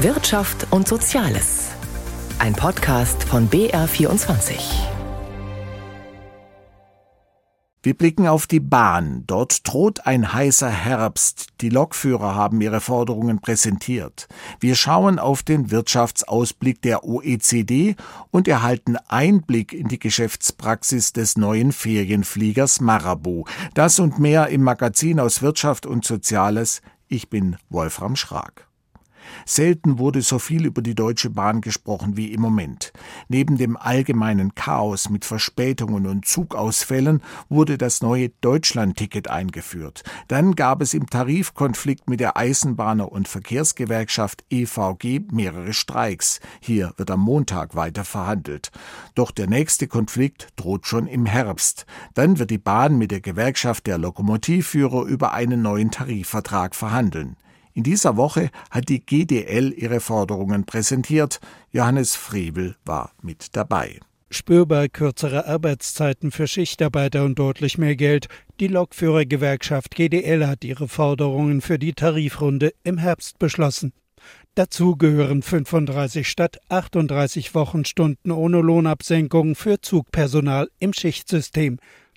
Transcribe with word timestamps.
Wirtschaft 0.00 0.66
und 0.72 0.86
Soziales. 0.86 1.70
Ein 2.38 2.52
Podcast 2.52 3.24
von 3.24 3.48
BR24. 3.48 4.58
Wir 7.82 7.94
blicken 7.94 8.26
auf 8.26 8.46
die 8.46 8.60
Bahn. 8.60 9.24
Dort 9.26 9.66
droht 9.66 10.06
ein 10.06 10.34
heißer 10.34 10.68
Herbst. 10.68 11.46
Die 11.62 11.70
Lokführer 11.70 12.34
haben 12.34 12.60
ihre 12.60 12.82
Forderungen 12.82 13.40
präsentiert. 13.40 14.28
Wir 14.60 14.74
schauen 14.74 15.18
auf 15.18 15.42
den 15.42 15.70
Wirtschaftsausblick 15.70 16.82
der 16.82 17.02
OECD 17.04 17.96
und 18.30 18.48
erhalten 18.48 18.98
Einblick 19.08 19.72
in 19.72 19.88
die 19.88 19.98
Geschäftspraxis 19.98 21.14
des 21.14 21.38
neuen 21.38 21.72
Ferienfliegers 21.72 22.82
Marabu. 22.82 23.44
Das 23.72 23.98
und 23.98 24.18
mehr 24.18 24.48
im 24.48 24.62
Magazin 24.62 25.20
aus 25.20 25.40
Wirtschaft 25.40 25.86
und 25.86 26.04
Soziales. 26.04 26.82
Ich 27.08 27.30
bin 27.30 27.56
Wolfram 27.70 28.14
Schrag. 28.14 28.66
Selten 29.44 29.98
wurde 29.98 30.22
so 30.22 30.38
viel 30.38 30.66
über 30.66 30.82
die 30.82 30.94
Deutsche 30.94 31.30
Bahn 31.30 31.60
gesprochen 31.60 32.16
wie 32.16 32.32
im 32.32 32.40
Moment. 32.40 32.92
Neben 33.28 33.56
dem 33.56 33.76
allgemeinen 33.76 34.54
Chaos 34.54 35.08
mit 35.10 35.24
Verspätungen 35.24 36.06
und 36.06 36.26
Zugausfällen 36.26 37.22
wurde 37.48 37.78
das 37.78 38.02
neue 38.02 38.30
Deutschlandticket 38.40 39.28
eingeführt. 39.28 40.02
Dann 40.28 40.54
gab 40.54 40.82
es 40.82 40.94
im 40.94 41.06
Tarifkonflikt 41.06 42.08
mit 42.08 42.20
der 42.20 42.36
Eisenbahner- 42.36 43.10
und 43.10 43.28
Verkehrsgewerkschaft 43.28 44.44
EVG 44.50 45.20
mehrere 45.30 45.72
Streiks. 45.72 46.40
Hier 46.60 46.92
wird 46.96 47.10
am 47.10 47.20
Montag 47.20 47.74
weiter 47.74 48.04
verhandelt. 48.04 48.70
Doch 49.14 49.30
der 49.30 49.48
nächste 49.48 49.88
Konflikt 49.88 50.48
droht 50.56 50.86
schon 50.86 51.06
im 51.06 51.26
Herbst. 51.26 51.86
Dann 52.14 52.38
wird 52.38 52.50
die 52.50 52.58
Bahn 52.58 52.98
mit 52.98 53.10
der 53.10 53.20
Gewerkschaft 53.20 53.86
der 53.86 53.98
Lokomotivführer 53.98 55.04
über 55.04 55.32
einen 55.32 55.62
neuen 55.62 55.90
Tarifvertrag 55.90 56.74
verhandeln. 56.74 57.36
In 57.76 57.82
dieser 57.82 58.16
Woche 58.16 58.48
hat 58.70 58.88
die 58.88 59.04
GDL 59.04 59.70
ihre 59.76 60.00
Forderungen 60.00 60.64
präsentiert. 60.64 61.40
Johannes 61.72 62.16
Frevel 62.16 62.74
war 62.86 63.12
mit 63.20 63.54
dabei. 63.54 64.00
Spürbar 64.30 64.88
kürzere 64.88 65.46
Arbeitszeiten 65.46 66.30
für 66.30 66.46
Schichtarbeiter 66.46 67.22
und 67.22 67.38
deutlich 67.38 67.76
mehr 67.76 67.94
Geld. 67.94 68.28
Die 68.60 68.68
Lokführergewerkschaft 68.68 69.94
GDL 69.94 70.46
hat 70.46 70.64
ihre 70.64 70.88
Forderungen 70.88 71.60
für 71.60 71.78
die 71.78 71.92
Tarifrunde 71.92 72.72
im 72.82 72.96
Herbst 72.96 73.38
beschlossen. 73.38 73.92
Dazu 74.54 74.96
gehören 74.96 75.42
35 75.42 76.26
statt 76.26 76.56
38 76.70 77.54
Wochenstunden 77.54 78.32
ohne 78.32 78.62
Lohnabsenkung 78.62 79.54
für 79.54 79.82
Zugpersonal 79.82 80.70
im 80.78 80.94
Schichtsystem. 80.94 81.76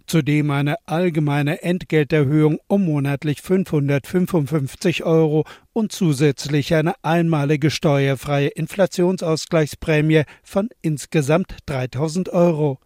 Zudem 0.10 0.50
eine 0.50 0.78
allgemeine 0.88 1.62
Entgelterhöhung 1.62 2.58
um 2.66 2.86
monatlich 2.86 3.44
555 3.44 5.04
Euro 5.04 5.46
und 5.72 5.92
zusätzlich 5.92 6.74
eine 6.74 6.96
einmalige 7.04 7.70
steuerfreie 7.70 8.48
Inflationsausgleichsprämie 8.48 10.24
von 10.42 10.70
insgesamt 10.82 11.58
3000 11.68 12.30
Euro. 12.30 12.80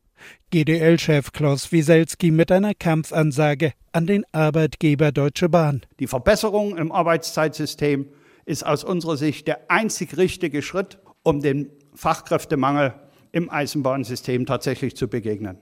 GDL-Chef 0.51 1.31
Klaus 1.31 1.71
Wieselski 1.71 2.29
mit 2.29 2.51
einer 2.51 2.73
Kampfansage 2.73 3.71
an 3.93 4.05
den 4.05 4.25
Arbeitgeber 4.33 5.13
Deutsche 5.13 5.47
Bahn. 5.47 5.83
Die 6.01 6.07
Verbesserung 6.07 6.75
im 6.77 6.91
Arbeitszeitsystem 6.91 8.09
ist 8.43 8.65
aus 8.65 8.83
unserer 8.83 9.15
Sicht 9.15 9.47
der 9.47 9.71
einzig 9.71 10.17
richtige 10.17 10.61
Schritt, 10.61 10.99
um 11.23 11.39
dem 11.39 11.69
Fachkräftemangel 11.95 12.95
im 13.31 13.49
Eisenbahnsystem 13.49 14.45
tatsächlich 14.45 14.97
zu 14.97 15.07
begegnen. 15.07 15.57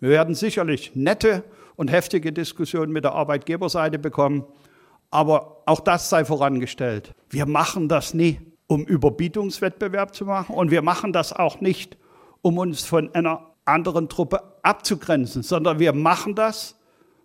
Wir 0.00 0.08
werden 0.08 0.34
sicherlich 0.34 0.92
nette 0.94 1.44
und 1.76 1.90
heftige 1.90 2.32
Diskussionen 2.32 2.92
mit 2.92 3.04
der 3.04 3.12
Arbeitgeberseite 3.12 3.98
bekommen, 3.98 4.44
aber 5.10 5.62
auch 5.66 5.80
das 5.80 6.08
sei 6.08 6.24
vorangestellt. 6.24 7.14
Wir 7.28 7.46
machen 7.46 7.88
das 7.88 8.14
nie, 8.14 8.40
um 8.66 8.84
Überbietungswettbewerb 8.84 10.14
zu 10.14 10.24
machen 10.24 10.54
und 10.54 10.70
wir 10.70 10.82
machen 10.82 11.12
das 11.12 11.32
auch 11.32 11.60
nicht, 11.60 11.98
um 12.42 12.58
uns 12.58 12.82
von 12.82 13.14
einer 13.14 13.50
anderen 13.64 14.08
Truppe 14.08 14.42
abzugrenzen, 14.62 15.42
sondern 15.42 15.78
wir 15.78 15.92
machen 15.92 16.34
das, 16.34 16.78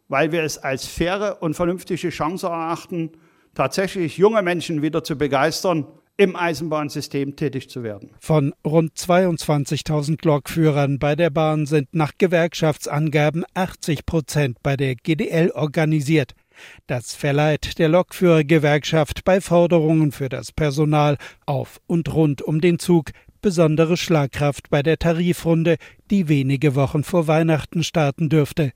weil 0.08 0.32
wir 0.32 0.44
es 0.44 0.58
als 0.58 0.86
faire 0.86 1.42
und 1.42 1.56
vernünftige 1.56 2.10
Chance 2.10 2.48
erachten, 2.48 3.12
tatsächlich 3.54 4.18
junge 4.18 4.42
Menschen 4.42 4.82
wieder 4.82 5.04
zu 5.04 5.18
begeistern, 5.18 5.88
im 6.18 6.36
Eisenbahnsystem 6.36 7.36
tätig 7.36 7.70
zu 7.70 7.84
werden. 7.84 8.12
Von 8.20 8.54
rund 8.66 8.94
22.000 8.94 10.26
Lokführern 10.26 11.00
bei 11.00 11.16
der 11.16 11.30
Bahn 11.30 11.66
sind 11.66 11.94
nach 11.94 12.14
Gewerkschaftsangaben 12.18 13.44
80 13.54 14.06
Prozent 14.06 14.58
bei 14.64 14.78
der 14.78 14.96
GDL 14.96 15.52
organisiert. 15.52 16.34
Das 16.88 17.14
verleiht 17.14 17.80
der 17.80 17.90
Lokführergewerkschaft 17.90 19.26
bei 19.26 19.42
Forderungen 19.42 20.14
für 20.14 20.30
das 20.30 20.54
Personal 20.54 21.18
auf 21.46 21.82
und 21.88 22.14
rund 22.14 22.42
um 22.42 22.62
den 22.62 22.80
Zug 22.80 23.12
besondere 23.42 23.98
Schlagkraft 23.98 24.70
bei 24.70 24.82
der 24.82 24.98
Tarifrunde, 24.98 25.76
die 26.10 26.30
wenige 26.30 26.76
Wochen 26.76 27.04
vor 27.04 27.28
Weihnachten 27.28 27.84
starten 27.84 28.30
dürfte. 28.30 28.72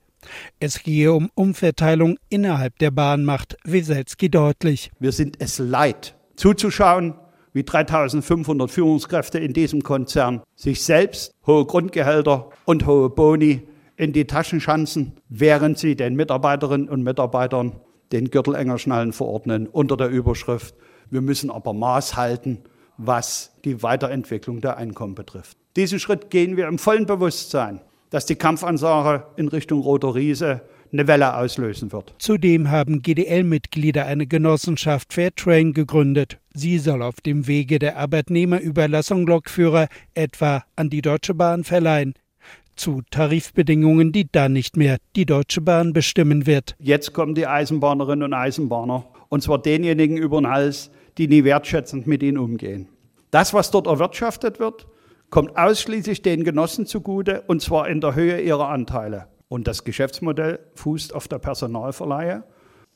Es 0.60 0.82
gehe 0.82 1.12
um 1.12 1.30
Umverteilung 1.34 2.18
innerhalb 2.28 2.78
der 2.78 2.90
Bahn, 2.90 3.24
macht 3.24 3.56
Weselski 3.64 4.30
deutlich. 4.30 4.90
Wir 5.00 5.12
sind 5.12 5.40
es 5.40 5.58
leid, 5.58 6.14
zuzuschauen, 6.36 7.14
wie 7.52 7.64
3500 7.64 8.70
Führungskräfte 8.70 9.38
in 9.38 9.52
diesem 9.52 9.82
Konzern 9.82 10.42
sich 10.54 10.82
selbst 10.82 11.32
hohe 11.46 11.64
Grundgehälter 11.64 12.50
und 12.64 12.86
hohe 12.86 13.10
Boni 13.10 13.62
in 13.96 14.12
die 14.12 14.26
Taschen 14.26 14.60
schanzen, 14.60 15.12
während 15.28 15.78
sie 15.78 15.96
den 15.96 16.16
Mitarbeiterinnen 16.16 16.88
und 16.88 17.02
Mitarbeitern 17.02 17.80
den 18.12 18.30
Gürtel 18.30 18.54
enger 18.54 18.78
schnallen 18.78 19.12
verordnen 19.12 19.66
unter 19.66 19.96
der 19.96 20.08
Überschrift, 20.08 20.74
wir 21.10 21.20
müssen 21.20 21.50
aber 21.50 21.72
Maß 21.72 22.16
halten, 22.16 22.58
was 22.96 23.52
die 23.64 23.82
Weiterentwicklung 23.82 24.60
der 24.60 24.76
Einkommen 24.76 25.14
betrifft. 25.14 25.56
Diesen 25.76 25.98
Schritt 25.98 26.30
gehen 26.30 26.56
wir 26.56 26.68
im 26.68 26.78
vollen 26.78 27.06
Bewusstsein, 27.06 27.80
dass 28.10 28.26
die 28.26 28.36
Kampfansage 28.36 29.26
in 29.36 29.48
Richtung 29.48 29.80
Roter 29.80 30.14
Riese 30.14 30.62
eine 30.92 31.06
Welle 31.06 31.36
auslösen 31.36 31.92
wird. 31.92 32.14
Zudem 32.18 32.70
haben 32.70 33.02
GDL-Mitglieder 33.02 34.06
eine 34.06 34.26
Genossenschaft 34.26 35.12
Fairtrain 35.12 35.72
gegründet. 35.72 36.39
Sie 36.52 36.78
soll 36.78 37.02
auf 37.02 37.20
dem 37.20 37.46
Wege 37.46 37.78
der 37.78 37.96
Arbeitnehmerüberlassung 37.96 39.26
Lokführer 39.26 39.88
etwa 40.14 40.64
an 40.74 40.90
die 40.90 41.00
Deutsche 41.00 41.34
Bahn 41.34 41.62
verleihen. 41.62 42.14
Zu 42.74 43.02
Tarifbedingungen, 43.10 44.10
die 44.10 44.26
dann 44.30 44.52
nicht 44.54 44.76
mehr 44.76 44.98
die 45.14 45.26
Deutsche 45.26 45.60
Bahn 45.60 45.92
bestimmen 45.92 46.46
wird. 46.46 46.74
Jetzt 46.78 47.12
kommen 47.12 47.34
die 47.34 47.46
Eisenbahnerinnen 47.46 48.24
und 48.24 48.34
Eisenbahner, 48.34 49.06
und 49.28 49.42
zwar 49.42 49.60
denjenigen 49.60 50.16
über 50.16 50.40
den 50.40 50.48
Hals, 50.48 50.90
die 51.18 51.28
nie 51.28 51.44
wertschätzend 51.44 52.06
mit 52.06 52.22
ihnen 52.22 52.38
umgehen. 52.38 52.88
Das, 53.30 53.54
was 53.54 53.70
dort 53.70 53.86
erwirtschaftet 53.86 54.58
wird, 54.58 54.88
kommt 55.28 55.56
ausschließlich 55.56 56.22
den 56.22 56.42
Genossen 56.42 56.86
zugute, 56.86 57.42
und 57.46 57.62
zwar 57.62 57.88
in 57.88 58.00
der 58.00 58.14
Höhe 58.14 58.40
ihrer 58.40 58.68
Anteile. 58.68 59.28
Und 59.48 59.68
das 59.68 59.84
Geschäftsmodell 59.84 60.58
fußt 60.74 61.14
auf 61.14 61.28
der 61.28 61.38
Personalverleihe 61.38 62.44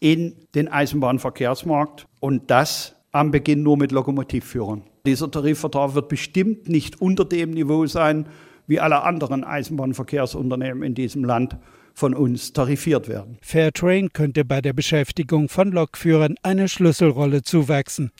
in 0.00 0.34
den 0.54 0.68
Eisenbahnverkehrsmarkt 0.68 2.06
und 2.20 2.50
das 2.50 2.96
am 3.14 3.30
Beginn 3.30 3.62
nur 3.62 3.76
mit 3.76 3.92
Lokomotivführern. 3.92 4.82
Dieser 5.06 5.30
Tarifvertrag 5.30 5.94
wird 5.94 6.08
bestimmt 6.08 6.68
nicht 6.68 7.00
unter 7.00 7.24
dem 7.24 7.50
Niveau 7.50 7.86
sein, 7.86 8.26
wie 8.66 8.80
alle 8.80 9.02
anderen 9.02 9.44
Eisenbahnverkehrsunternehmen 9.44 10.82
in 10.82 10.94
diesem 10.94 11.24
Land 11.24 11.56
von 11.94 12.12
uns 12.12 12.52
tarifiert 12.52 13.08
werden. 13.08 13.38
Fairtrain 13.40 14.12
könnte 14.12 14.44
bei 14.44 14.60
der 14.60 14.72
Beschäftigung 14.72 15.48
von 15.48 15.70
Lokführern 15.70 16.34
eine 16.42 16.68
Schlüsselrolle 16.68 17.42
zuwachsen. 17.42 18.10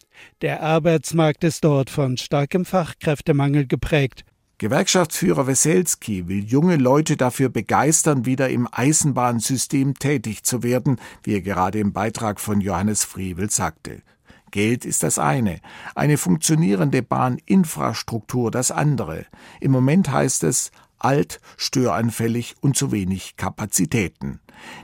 Der 0.42 0.62
Arbeitsmarkt 0.62 1.42
ist 1.42 1.64
dort 1.64 1.90
von 1.90 2.16
starkem 2.16 2.64
Fachkräftemangel 2.64 3.66
geprägt. 3.66 4.24
Gewerkschaftsführer 4.58 5.48
Weselski 5.48 6.28
will 6.28 6.44
junge 6.44 6.76
Leute 6.76 7.16
dafür 7.16 7.48
begeistern, 7.48 8.24
wieder 8.24 8.48
im 8.48 8.68
Eisenbahnsystem 8.70 9.94
tätig 9.94 10.44
zu 10.44 10.62
werden, 10.62 11.00
wie 11.24 11.34
er 11.34 11.40
gerade 11.40 11.80
im 11.80 11.92
Beitrag 11.92 12.38
von 12.38 12.60
Johannes 12.60 13.02
Frevel 13.02 13.50
sagte. 13.50 14.02
Geld 14.54 14.84
ist 14.84 15.02
das 15.02 15.18
eine, 15.18 15.58
eine 15.96 16.16
funktionierende 16.16 17.02
Bahninfrastruktur 17.02 18.52
das 18.52 18.70
andere. 18.70 19.26
Im 19.58 19.72
Moment 19.72 20.12
heißt 20.12 20.44
es 20.44 20.70
alt, 21.00 21.40
störanfällig 21.56 22.54
und 22.60 22.76
zu 22.76 22.92
wenig 22.92 23.36
Kapazitäten. 23.36 24.38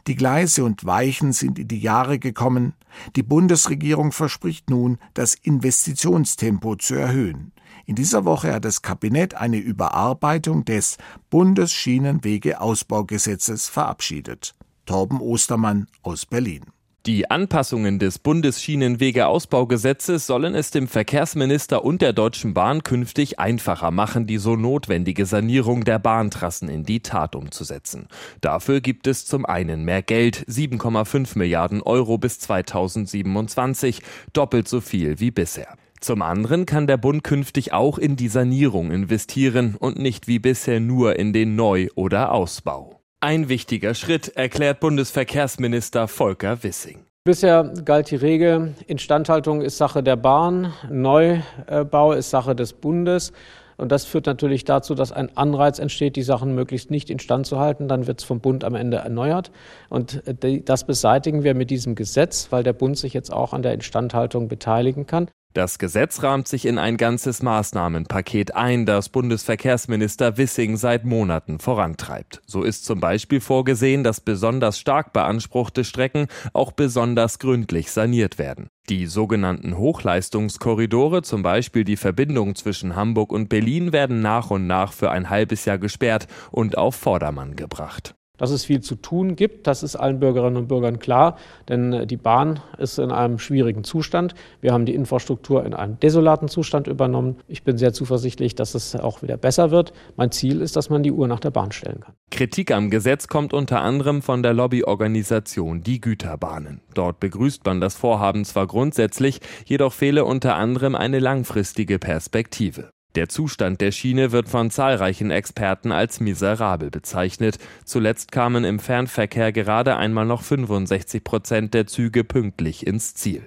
Die 0.09 0.17
Gleise 0.17 0.65
und 0.65 0.85
Weichen 0.87 1.33
sind 1.33 1.61
in 1.61 1.69
die 1.69 1.79
Jahre 1.79 2.19
gekommen. 2.19 2.75
Die 3.15 3.23
Bundesregierung 3.23 4.11
verspricht 4.11 4.71
nun, 4.71 4.99
das 5.15 5.37
Investitionstempo 5.37 6.75
zu 6.75 6.97
erhöhen. 6.97 7.53
In 7.87 7.95
dieser 7.95 8.25
Woche 8.25 8.53
hat 8.53 8.65
das 8.65 8.83
Kabinett 8.83 9.37
eine 9.37 9.59
Überarbeitung 9.59 10.65
des 10.65 10.99
Bundesschienenwegeausbaugesetzes 11.31 13.69
verabschiedet. 13.69 14.57
Torben 14.85 15.21
Ostermann 15.21 15.87
aus 16.03 16.27
Berlin. 16.27 16.65
Die 17.07 17.31
Anpassungen 17.31 17.99
des 17.99 18.19
Bundesschienenwegeausbaugesetzes 18.19 20.27
sollen 20.27 20.55
es 20.55 20.71
dem 20.71 20.87
Verkehrsminister 20.87 21.83
und 21.83 22.03
der 22.03 22.13
Deutschen 22.13 22.53
Bahn 22.53 22.83
künftig 22.83 23.39
einfacher 23.39 23.91
machen, 23.91 24.27
die 24.27 24.37
so 24.37 24.55
notwendige 24.55 25.25
Sanierung 25.25 25.85
der 25.85 25.99
Bahntrassen 25.99 26.69
in 26.69 26.83
die 26.83 27.01
Tat 27.01 27.35
umzusetzen. 27.35 28.07
Dafür 28.43 28.83
gibt 28.83 29.07
es 29.07 29.25
zum 29.25 29.47
einen 29.47 29.87
mehr 29.87 30.03
Geld, 30.03 30.45
7,5 30.47 31.39
Milliarden 31.39 31.81
Euro 31.81 32.19
bis 32.19 32.39
2027, 32.39 34.03
doppelt 34.35 34.69
so 34.69 34.83
viel 34.83 35.21
wie 35.21 35.31
bisher. 35.31 35.79
Zum 36.01 36.21
anderen 36.21 36.67
kann 36.67 36.87
der 36.87 36.99
Bund 36.99 37.25
künftig 37.25 37.73
auch 37.73 37.97
in 37.97 38.17
die 38.17 38.29
Sanierung 38.29 38.91
investieren 38.91 39.75
und 39.75 39.99
nicht 39.99 40.29
wie 40.29 40.39
bisher 40.39 40.81
nur 40.81 41.19
in 41.19 41.33
den 41.33 41.57
Neu- 41.57 41.89
oder 41.95 42.33
Ausbau. 42.33 43.00
Ein 43.23 43.51
wichtiger 43.51 43.93
Schritt, 43.93 44.29
erklärt 44.35 44.81
Bundesverkehrsminister 44.81 46.09
Volker 46.09 46.63
Wissing. 46.63 47.05
Bisher 47.25 47.71
galt 47.85 48.11
die 48.11 48.17
Regel, 48.17 48.75
Instandhaltung 48.87 49.61
ist 49.61 49.77
Sache 49.77 50.03
der 50.03 50.17
Bahn, 50.17 50.73
Neubau 50.89 52.13
ist 52.13 52.31
Sache 52.31 52.57
des 52.57 52.73
Bundes. 52.73 53.35
Und 53.77 53.93
das 53.93 54.07
führt 54.07 54.25
natürlich 54.25 54.65
dazu, 54.65 54.95
dass 54.95 55.13
ein 55.13 55.37
Anreiz 55.37 55.79
entsteht, 55.79 56.17
die 56.17 56.23
Sachen 56.23 56.55
möglichst 56.55 56.91
nicht 56.91 57.11
instand 57.11 57.47
zu 57.47 57.59
halten. 57.59 57.89
Dann 57.89 58.07
wird 58.07 58.21
es 58.21 58.27
vom 58.27 58.41
Bund 58.41 58.65
am 58.65 58.75
Ende 58.75 58.97
erneuert. 58.97 59.51
Und 59.91 60.23
das 60.65 60.85
beseitigen 60.85 61.45
wir 61.45 61.55
mit 61.55 61.69
diesem 61.69 61.97
Gesetz, 61.97 62.49
weil 62.51 62.63
der 62.63 62.73
Bund 62.73 62.97
sich 62.97 63.13
jetzt 63.13 63.31
auch 63.31 63.53
an 63.53 63.61
der 63.61 63.75
Instandhaltung 63.75 64.49
beteiligen 64.49 65.07
kann. 65.07 65.29
Das 65.53 65.81
Gesetz 65.81 66.23
rahmt 66.23 66.47
sich 66.47 66.65
in 66.65 66.79
ein 66.79 66.97
ganzes 66.97 67.43
Maßnahmenpaket 67.43 68.55
ein, 68.55 68.87
das 68.87 69.09
Bundesverkehrsminister 69.09 70.37
Wissing 70.37 70.77
seit 70.77 71.05
Monaten 71.05 71.59
vorantreibt. 71.59 72.41
So 72.47 72.63
ist 72.63 72.85
zum 72.85 73.01
Beispiel 73.01 73.41
vorgesehen, 73.41 74.05
dass 74.05 74.21
besonders 74.21 74.79
stark 74.79 75.13
beanspruchte 75.13 75.83
Strecken 75.83 76.29
auch 76.53 76.71
besonders 76.71 77.41
gründlich 77.41 77.91
saniert 77.91 78.39
werden. 78.39 78.69
Die 78.89 79.07
sogenannten 79.07 79.77
Hochleistungskorridore, 79.77 81.23
zum 81.23 81.43
Beispiel 81.43 81.83
die 81.83 81.97
Verbindung 81.97 82.55
zwischen 82.55 82.95
Hamburg 82.95 83.33
und 83.33 83.49
Berlin, 83.49 83.93
werden 83.93 84.21
nach 84.21 84.53
und 84.53 84.69
nach 84.69 84.93
für 84.93 85.11
ein 85.11 85.31
halbes 85.31 85.65
Jahr 85.65 85.79
gesperrt 85.79 86.29
und 86.53 86.79
auf 86.79 86.95
Vordermann 86.95 87.57
gebracht 87.57 88.15
dass 88.41 88.51
es 88.51 88.65
viel 88.65 88.81
zu 88.81 88.97
tun 88.97 89.37
gibt. 89.37 89.67
Das 89.67 89.83
ist 89.83 89.97
allen 89.97 90.19
Bürgerinnen 90.19 90.57
und 90.57 90.67
Bürgern 90.67 90.99
klar, 90.99 91.37
denn 91.69 91.93
äh, 91.93 92.07
die 92.07 92.17
Bahn 92.17 92.61
ist 92.79 92.99
in 92.99 93.13
einem 93.13 93.39
schwierigen 93.39 93.85
Zustand. 93.85 94.35
Wir 94.61 94.73
haben 94.73 94.87
die 94.87 94.95
Infrastruktur 94.95 95.65
in 95.65 95.75
einem 95.75 96.01
desolaten 96.01 96.49
Zustand 96.49 96.87
übernommen. 96.87 97.37
Ich 97.47 97.63
bin 97.63 97.77
sehr 97.77 97.93
zuversichtlich, 97.93 98.55
dass 98.55 98.75
es 98.75 98.97
auch 98.97 99.23
wieder 99.23 99.37
besser 99.37 99.71
wird. 99.71 99.93
Mein 100.17 100.33
Ziel 100.33 100.63
ist, 100.63 100.75
dass 100.75 100.89
man 100.91 101.03
die 101.03 101.13
Uhr 101.13 101.29
nach 101.29 101.41
der 101.41 101.51
Bahn 101.51 101.71
stellen 101.71 102.01
kann. 102.01 102.15
Kritik 102.31 102.73
am 102.73 102.91
Gesetz 102.91 103.29
kommt 103.29 103.53
unter 103.53 103.83
anderem 103.83 104.23
von 104.23 104.43
der 104.43 104.55
Lobbyorganisation 104.55 105.83
Die 105.83 106.01
Güterbahnen. 106.01 106.81
Dort 106.95 107.21
begrüßt 107.21 107.67
man 107.67 107.81
das 107.81 107.95
Vorhaben 107.95 108.47
zwar 108.47 108.67
grundsätzlich, 108.67 109.41
jedoch 109.67 109.93
fehle 109.93 110.25
unter 110.25 110.57
anderem 110.57 110.95
eine 110.95 111.19
langfristige 111.19 111.99
Perspektive. 111.99 112.91
Der 113.17 113.29
Zustand 113.29 113.81
der 113.81 113.91
Schiene 113.91 114.31
wird 114.31 114.49
von 114.49 114.71
zahlreichen 114.71 115.31
Experten 115.31 115.91
als 115.91 116.21
miserabel 116.21 116.91
bezeichnet. 116.91 117.59
Zuletzt 117.85 118.31
kamen 118.31 118.65
im 118.65 118.79
Fernverkehr 118.79 119.51
gerade 119.51 119.97
einmal 119.97 120.27
noch 120.27 120.43
65 120.43 121.25
Prozent 121.25 121.75
der 121.75 121.87
Züge 121.87 122.23
pünktlich 122.23 122.87
ins 122.87 123.15
Ziel. 123.15 123.43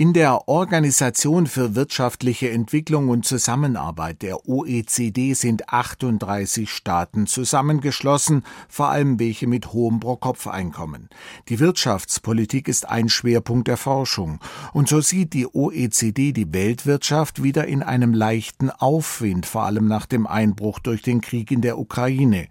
In 0.00 0.14
der 0.14 0.48
Organisation 0.48 1.46
für 1.46 1.74
wirtschaftliche 1.74 2.48
Entwicklung 2.48 3.10
und 3.10 3.26
Zusammenarbeit 3.26 4.22
der 4.22 4.48
OECD 4.48 5.34
sind 5.34 5.68
38 5.68 6.70
Staaten 6.70 7.26
zusammengeschlossen, 7.26 8.44
vor 8.66 8.88
allem 8.88 9.18
welche 9.18 9.46
mit 9.46 9.74
hohem 9.74 10.00
Pro-Kopf-Einkommen. 10.00 11.10
Die 11.50 11.60
Wirtschaftspolitik 11.60 12.66
ist 12.66 12.88
ein 12.88 13.10
Schwerpunkt 13.10 13.68
der 13.68 13.76
Forschung. 13.76 14.40
Und 14.72 14.88
so 14.88 15.02
sieht 15.02 15.34
die 15.34 15.46
OECD 15.46 16.32
die 16.32 16.50
Weltwirtschaft 16.50 17.42
wieder 17.42 17.66
in 17.66 17.82
einem 17.82 18.14
leichten 18.14 18.70
Aufwind, 18.70 19.44
vor 19.44 19.64
allem 19.64 19.86
nach 19.86 20.06
dem 20.06 20.26
Einbruch 20.26 20.78
durch 20.78 21.02
den 21.02 21.20
Krieg 21.20 21.50
in 21.50 21.60
der 21.60 21.78
Ukraine. 21.78 22.48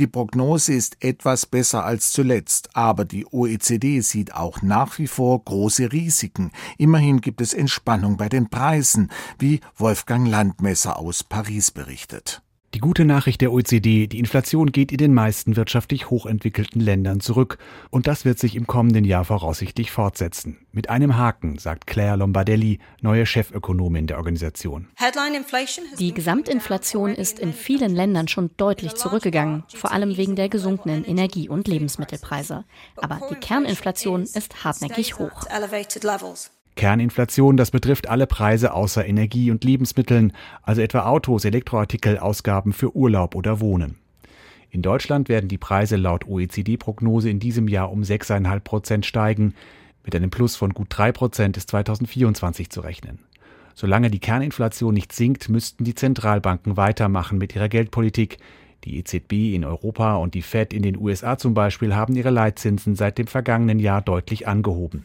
Die 0.00 0.06
Prognose 0.06 0.74
ist 0.74 0.96
etwas 1.00 1.46
besser 1.46 1.84
als 1.84 2.12
zuletzt, 2.12 2.70
aber 2.74 3.04
die 3.04 3.26
OECD 3.26 4.00
sieht 4.00 4.32
auch 4.32 4.62
nach 4.62 4.98
wie 4.98 5.08
vor 5.08 5.44
große 5.44 5.90
Risiken. 5.92 6.52
Immerhin 6.88 7.20
gibt 7.20 7.42
es 7.42 7.52
Entspannung 7.52 8.16
bei 8.16 8.30
den 8.30 8.48
Preisen, 8.48 9.10
wie 9.38 9.60
Wolfgang 9.76 10.26
Landmesser 10.26 10.98
aus 10.98 11.22
Paris 11.22 11.70
berichtet. 11.70 12.40
Die 12.72 12.80
gute 12.80 13.04
Nachricht 13.04 13.42
der 13.42 13.52
OECD, 13.52 14.06
die 14.06 14.18
Inflation 14.18 14.72
geht 14.72 14.90
in 14.90 14.96
den 14.96 15.12
meisten 15.12 15.56
wirtschaftlich 15.56 16.08
hochentwickelten 16.08 16.80
Ländern 16.80 17.20
zurück 17.20 17.58
und 17.90 18.06
das 18.06 18.24
wird 18.24 18.38
sich 18.38 18.56
im 18.56 18.66
kommenden 18.66 19.04
Jahr 19.04 19.26
voraussichtlich 19.26 19.90
fortsetzen. 19.90 20.66
Mit 20.72 20.88
einem 20.88 21.18
Haken, 21.18 21.58
sagt 21.58 21.86
Claire 21.86 22.16
Lombardelli, 22.16 22.78
neue 23.02 23.26
Chefökonomin 23.26 24.06
der 24.06 24.16
Organisation. 24.16 24.88
Die 25.98 26.14
Gesamtinflation 26.14 27.14
ist 27.14 27.38
in 27.38 27.52
vielen 27.52 27.94
Ländern 27.94 28.28
schon 28.28 28.50
deutlich 28.56 28.94
zurückgegangen, 28.94 29.64
vor 29.74 29.92
allem 29.92 30.16
wegen 30.16 30.36
der 30.36 30.48
gesunkenen 30.48 31.04
Energie- 31.04 31.50
und 31.50 31.68
Lebensmittelpreise. 31.68 32.64
Aber 32.96 33.20
die 33.30 33.34
Kerninflation 33.34 34.22
ist 34.22 34.64
hartnäckig 34.64 35.18
hoch. 35.18 35.44
Kerninflation, 36.78 37.56
das 37.56 37.72
betrifft 37.72 38.08
alle 38.08 38.26
Preise 38.26 38.72
außer 38.72 39.04
Energie 39.04 39.50
und 39.50 39.64
Lebensmitteln, 39.64 40.32
also 40.62 40.80
etwa 40.80 41.06
Autos, 41.06 41.44
Elektroartikel, 41.44 42.18
Ausgaben 42.18 42.72
für 42.72 42.94
Urlaub 42.96 43.34
oder 43.34 43.60
Wohnen. 43.60 43.96
In 44.70 44.80
Deutschland 44.80 45.28
werden 45.28 45.48
die 45.48 45.58
Preise 45.58 45.96
laut 45.96 46.26
OECD-Prognose 46.26 47.28
in 47.28 47.40
diesem 47.40 47.68
Jahr 47.68 47.90
um 47.90 48.02
6,5 48.02 48.60
Prozent 48.60 49.06
steigen. 49.06 49.54
Mit 50.04 50.14
einem 50.14 50.30
Plus 50.30 50.54
von 50.56 50.72
gut 50.72 50.86
3 50.90 51.10
Prozent 51.12 51.56
ist 51.56 51.68
2024 51.70 52.70
zu 52.70 52.80
rechnen. 52.80 53.18
Solange 53.74 54.08
die 54.08 54.20
Kerninflation 54.20 54.94
nicht 54.94 55.12
sinkt, 55.12 55.48
müssten 55.48 55.84
die 55.84 55.94
Zentralbanken 55.94 56.76
weitermachen 56.76 57.38
mit 57.38 57.56
ihrer 57.56 57.68
Geldpolitik. 57.68 58.38
Die 58.84 58.98
EZB 58.98 59.54
in 59.54 59.64
Europa 59.64 60.16
und 60.16 60.34
die 60.34 60.42
Fed 60.42 60.72
in 60.72 60.82
den 60.82 60.96
USA 60.96 61.36
zum 61.36 61.52
Beispiel 61.52 61.96
haben 61.96 62.14
ihre 62.14 62.30
Leitzinsen 62.30 62.94
seit 62.94 63.18
dem 63.18 63.26
vergangenen 63.26 63.80
Jahr 63.80 64.02
deutlich 64.02 64.46
angehoben. 64.46 65.04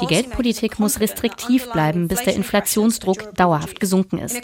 Die 0.00 0.06
Geldpolitik 0.06 0.80
muss 0.80 0.98
restriktiv 0.98 1.70
bleiben, 1.70 2.08
bis 2.08 2.22
der 2.24 2.34
Inflationsdruck 2.34 3.34
dauerhaft 3.36 3.78
gesunken 3.78 4.18
ist. 4.18 4.36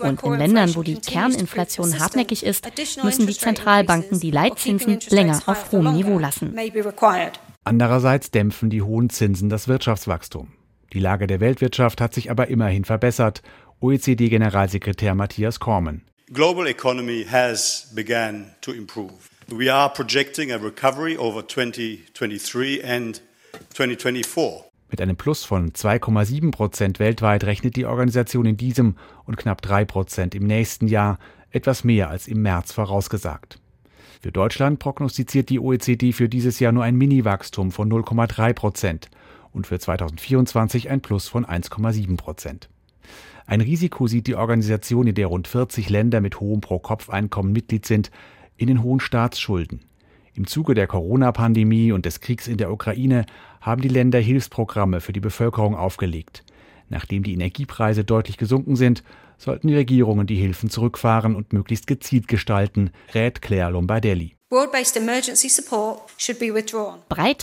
Und 0.00 0.22
in 0.22 0.32
Ländern, 0.34 0.74
wo 0.76 0.82
die 0.82 0.96
Kerninflation 0.96 1.98
hartnäckig 1.98 2.44
ist, 2.44 2.68
müssen 3.02 3.26
die 3.26 3.36
Zentralbanken 3.36 4.20
die 4.20 4.30
Leitzinsen 4.30 4.98
länger 5.08 5.40
auf 5.46 5.72
hohem 5.72 5.94
Niveau 5.94 6.18
lassen. 6.18 6.54
Andererseits 7.64 8.30
dämpfen 8.30 8.68
die 8.68 8.82
hohen 8.82 9.08
Zinsen 9.08 9.48
das 9.48 9.66
Wirtschaftswachstum. 9.66 10.48
Die 10.92 11.00
Lage 11.00 11.26
der 11.26 11.40
Weltwirtschaft 11.40 12.00
hat 12.00 12.14
sich 12.14 12.30
aber 12.30 12.48
immerhin 12.48 12.84
verbessert. 12.84 13.42
OECD-Generalsekretär 13.80 15.14
Matthias 15.14 15.60
Kormann 15.60 16.02
global 16.32 16.66
economy 16.66 17.24
has 17.24 17.88
begun 17.94 18.52
to 18.60 18.72
improve. 18.72 19.30
We 19.48 19.70
are 19.70 19.88
projecting 19.88 20.52
a 20.52 20.58
recovery 20.58 21.16
over 21.16 21.42
2023 21.46 22.84
and 22.84 23.20
2024. 23.70 24.64
Mit 24.90 25.00
einem 25.00 25.16
Plus 25.16 25.44
von 25.44 25.72
2,7 25.72 26.50
Prozent 26.50 26.98
weltweit 26.98 27.44
rechnet 27.44 27.76
die 27.76 27.84
Organisation 27.84 28.46
in 28.46 28.56
diesem 28.56 28.96
und 29.24 29.36
knapp 29.36 29.60
3 29.62 29.84
Prozent 29.84 30.34
im 30.34 30.46
nächsten 30.46 30.88
Jahr, 30.88 31.18
etwas 31.50 31.84
mehr 31.84 32.08
als 32.08 32.26
im 32.26 32.42
März 32.42 32.72
vorausgesagt. 32.72 33.58
Für 34.20 34.32
Deutschland 34.32 34.78
prognostiziert 34.78 35.48
die 35.48 35.60
OECD 35.60 36.12
für 36.12 36.28
dieses 36.28 36.58
Jahr 36.58 36.72
nur 36.72 36.84
ein 36.84 36.96
Mini-Wachstum 36.96 37.70
von 37.70 37.90
0,3 37.90 38.52
Prozent 38.52 39.08
und 39.52 39.66
für 39.66 39.78
2024 39.78 40.90
ein 40.90 41.00
Plus 41.00 41.28
von 41.28 41.46
1,7 41.46 42.16
Prozent. 42.16 42.68
Ein 43.46 43.60
Risiko 43.60 44.06
sieht 44.06 44.26
die 44.26 44.34
Organisation, 44.34 45.06
in 45.06 45.14
der 45.14 45.26
rund 45.26 45.48
40 45.48 45.88
Länder 45.88 46.20
mit 46.20 46.40
hohem 46.40 46.60
Pro-Kopf-Einkommen 46.60 47.52
Mitglied 47.52 47.86
sind, 47.86 48.10
in 48.56 48.66
den 48.66 48.82
hohen 48.82 49.00
Staatsschulden. 49.00 49.80
Im 50.34 50.46
Zuge 50.46 50.74
der 50.74 50.86
Corona-Pandemie 50.86 51.92
und 51.92 52.06
des 52.06 52.20
Kriegs 52.20 52.46
in 52.46 52.58
der 52.58 52.70
Ukraine 52.70 53.26
haben 53.60 53.82
die 53.82 53.88
Länder 53.88 54.20
Hilfsprogramme 54.20 55.00
für 55.00 55.12
die 55.12 55.20
Bevölkerung 55.20 55.74
aufgelegt. 55.74 56.44
Nachdem 56.88 57.22
die 57.22 57.32
Energiepreise 57.34 58.04
deutlich 58.04 58.36
gesunken 58.36 58.76
sind, 58.76 59.02
sollten 59.36 59.68
die 59.68 59.74
Regierungen 59.74 60.26
die 60.26 60.36
Hilfen 60.36 60.70
zurückfahren 60.70 61.34
und 61.34 61.52
möglichst 61.52 61.86
gezielt 61.86 62.28
gestalten, 62.28 62.90
rät 63.14 63.42
Claire 63.42 63.70
Lombardelli. 63.70 64.37
Breit 64.50 64.96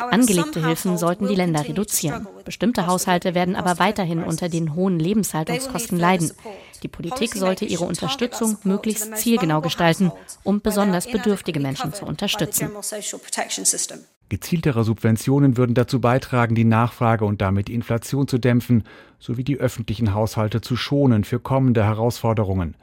angelegte 0.02 0.66
Hilfen 0.66 0.98
sollten 0.98 1.28
die 1.28 1.36
Länder 1.36 1.64
reduzieren. 1.64 2.28
Bestimmte 2.46 2.88
Haushalte 2.88 3.36
werden 3.36 3.56
aber 3.56 3.78
weiterhin 3.78 4.24
unter 4.24 4.50
den 4.50 4.74
hohen 4.74 4.98
Lebenshaltungskosten 4.98 6.00
leiden. 6.00 6.32
Die 6.82 6.88
Politik 6.88 7.36
sollte 7.36 7.66
ihre 7.66 7.86
Unterstützung 7.86 8.58
möglichst 8.64 9.16
zielgenau 9.18 9.62
gestalten, 9.62 10.12
um 10.44 10.62
besonders 10.62 11.06
bedürftige 11.06 11.60
Menschen 11.60 11.94
zu 11.94 12.06
unterstützen. 12.06 12.72
Gezieltere 14.30 14.84
Subventionen 14.84 15.58
würden 15.58 15.76
dazu 15.76 16.02
beitragen, 16.02 16.56
die 16.56 16.64
Nachfrage 16.64 17.26
und 17.26 17.40
damit 17.40 17.68
die 17.68 17.76
Inflation 17.76 18.28
zu 18.28 18.40
dämpfen, 18.40 18.84
sowie 19.20 19.44
die 19.44 19.60
öffentlichen 19.60 20.16
Haushalte 20.16 20.62
zu 20.62 20.76
schonen 20.76 21.24
für 21.24 21.40
kommende 21.40 21.84
Herausforderungen. 21.84 22.76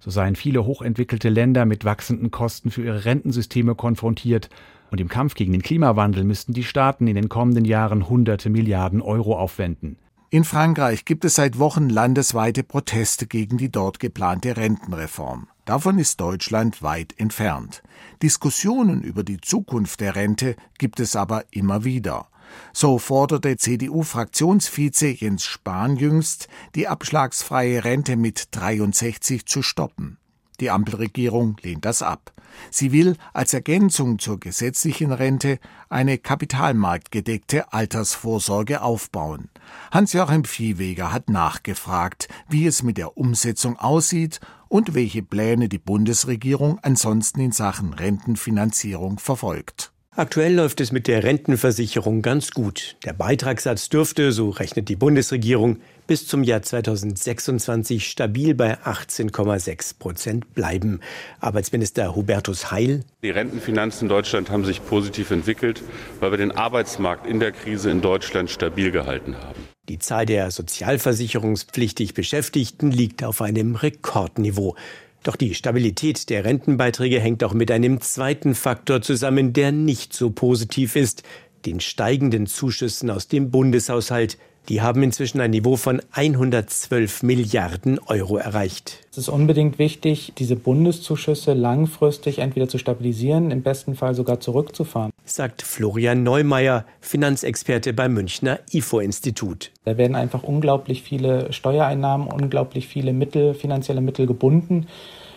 So 0.00 0.10
seien 0.10 0.36
viele 0.36 0.64
hochentwickelte 0.64 1.28
Länder 1.28 1.66
mit 1.66 1.84
wachsenden 1.84 2.30
Kosten 2.30 2.70
für 2.70 2.84
ihre 2.84 3.04
Rentensysteme 3.04 3.74
konfrontiert, 3.74 4.48
und 4.90 5.00
im 5.00 5.08
Kampf 5.08 5.34
gegen 5.34 5.52
den 5.52 5.62
Klimawandel 5.62 6.24
müssten 6.24 6.54
die 6.54 6.64
Staaten 6.64 7.06
in 7.08 7.14
den 7.14 7.28
kommenden 7.28 7.66
Jahren 7.66 8.08
hunderte 8.08 8.48
Milliarden 8.48 9.02
Euro 9.02 9.38
aufwenden. 9.38 9.98
In 10.30 10.44
Frankreich 10.44 11.04
gibt 11.04 11.24
es 11.24 11.34
seit 11.36 11.58
Wochen 11.58 11.88
landesweite 11.88 12.62
Proteste 12.62 13.26
gegen 13.26 13.56
die 13.56 13.70
dort 13.70 13.98
geplante 13.98 14.56
Rentenreform. 14.56 15.48
Davon 15.64 15.98
ist 15.98 16.20
Deutschland 16.20 16.82
weit 16.82 17.14
entfernt. 17.18 17.82
Diskussionen 18.22 19.02
über 19.02 19.22
die 19.22 19.40
Zukunft 19.40 20.00
der 20.00 20.16
Rente 20.16 20.56
gibt 20.78 21.00
es 21.00 21.16
aber 21.16 21.44
immer 21.50 21.84
wieder. 21.84 22.28
So 22.72 22.98
forderte 22.98 23.56
CDU-Fraktionsvize 23.56 25.08
Jens 25.08 25.44
Spahn 25.44 25.96
jüngst, 25.96 26.48
die 26.74 26.88
abschlagsfreie 26.88 27.84
Rente 27.84 28.16
mit 28.16 28.48
63 28.52 29.46
zu 29.46 29.62
stoppen. 29.62 30.18
Die 30.60 30.70
Ampelregierung 30.70 31.56
lehnt 31.62 31.84
das 31.84 32.02
ab. 32.02 32.32
Sie 32.70 32.90
will 32.90 33.16
als 33.32 33.54
Ergänzung 33.54 34.18
zur 34.18 34.40
gesetzlichen 34.40 35.12
Rente 35.12 35.60
eine 35.88 36.18
kapitalmarktgedeckte 36.18 37.72
Altersvorsorge 37.72 38.82
aufbauen. 38.82 39.50
Hans-Joachim 39.92 40.44
Viehweger 40.44 41.12
hat 41.12 41.30
nachgefragt, 41.30 42.28
wie 42.48 42.66
es 42.66 42.82
mit 42.82 42.96
der 42.96 43.16
Umsetzung 43.16 43.78
aussieht 43.78 44.40
und 44.68 44.94
welche 44.94 45.22
Pläne 45.22 45.68
die 45.68 45.78
Bundesregierung 45.78 46.78
ansonsten 46.82 47.40
in 47.40 47.52
Sachen 47.52 47.92
Rentenfinanzierung 47.92 49.18
verfolgt. 49.18 49.92
Aktuell 50.18 50.54
läuft 50.54 50.80
es 50.80 50.90
mit 50.90 51.06
der 51.06 51.22
Rentenversicherung 51.22 52.22
ganz 52.22 52.50
gut. 52.50 52.96
Der 53.04 53.12
Beitragssatz 53.12 53.88
dürfte, 53.88 54.32
so 54.32 54.50
rechnet 54.50 54.88
die 54.88 54.96
Bundesregierung, 54.96 55.78
bis 56.08 56.26
zum 56.26 56.42
Jahr 56.42 56.60
2026 56.60 58.10
stabil 58.10 58.56
bei 58.56 58.78
18,6 58.78 59.96
Prozent 59.96 60.54
bleiben. 60.54 60.98
Arbeitsminister 61.38 62.16
Hubertus 62.16 62.72
Heil. 62.72 63.04
Die 63.22 63.30
Rentenfinanzen 63.30 64.06
in 64.06 64.08
Deutschland 64.08 64.50
haben 64.50 64.64
sich 64.64 64.84
positiv 64.84 65.30
entwickelt, 65.30 65.84
weil 66.18 66.32
wir 66.32 66.38
den 66.38 66.50
Arbeitsmarkt 66.50 67.24
in 67.24 67.38
der 67.38 67.52
Krise 67.52 67.88
in 67.88 68.00
Deutschland 68.00 68.50
stabil 68.50 68.90
gehalten 68.90 69.36
haben. 69.36 69.68
Die 69.88 70.00
Zahl 70.00 70.26
der 70.26 70.50
sozialversicherungspflichtig 70.50 72.14
Beschäftigten 72.14 72.90
liegt 72.90 73.22
auf 73.22 73.40
einem 73.40 73.76
Rekordniveau. 73.76 74.74
Doch 75.22 75.36
die 75.36 75.54
Stabilität 75.54 76.30
der 76.30 76.44
Rentenbeiträge 76.44 77.20
hängt 77.20 77.42
auch 77.44 77.52
mit 77.52 77.70
einem 77.70 78.00
zweiten 78.00 78.54
Faktor 78.54 79.02
zusammen, 79.02 79.52
der 79.52 79.72
nicht 79.72 80.12
so 80.12 80.30
positiv 80.30 80.96
ist, 80.96 81.22
den 81.66 81.80
steigenden 81.80 82.46
Zuschüssen 82.46 83.10
aus 83.10 83.28
dem 83.28 83.50
Bundeshaushalt, 83.50 84.38
die 84.68 84.82
haben 84.82 85.02
inzwischen 85.02 85.40
ein 85.40 85.50
Niveau 85.50 85.76
von 85.76 86.02
112 86.12 87.22
Milliarden 87.22 87.98
Euro 88.06 88.36
erreicht. 88.36 89.06
Es 89.10 89.18
ist 89.18 89.28
unbedingt 89.28 89.78
wichtig, 89.78 90.32
diese 90.36 90.56
Bundeszuschüsse 90.56 91.54
langfristig 91.54 92.38
entweder 92.38 92.68
zu 92.68 92.78
stabilisieren, 92.78 93.50
im 93.50 93.62
besten 93.62 93.96
Fall 93.96 94.14
sogar 94.14 94.40
zurückzufahren. 94.40 95.10
Sagt 95.24 95.62
Florian 95.62 96.22
Neumeier, 96.22 96.84
Finanzexperte 97.00 97.92
beim 97.92 98.12
Münchner 98.14 98.60
IFO-Institut. 98.72 99.72
Da 99.84 99.96
werden 99.96 100.16
einfach 100.16 100.42
unglaublich 100.42 101.02
viele 101.02 101.52
Steuereinnahmen, 101.52 102.28
unglaublich 102.28 102.86
viele 102.88 103.12
Mittel, 103.12 103.54
finanzielle 103.54 104.00
Mittel 104.00 104.26
gebunden, 104.26 104.86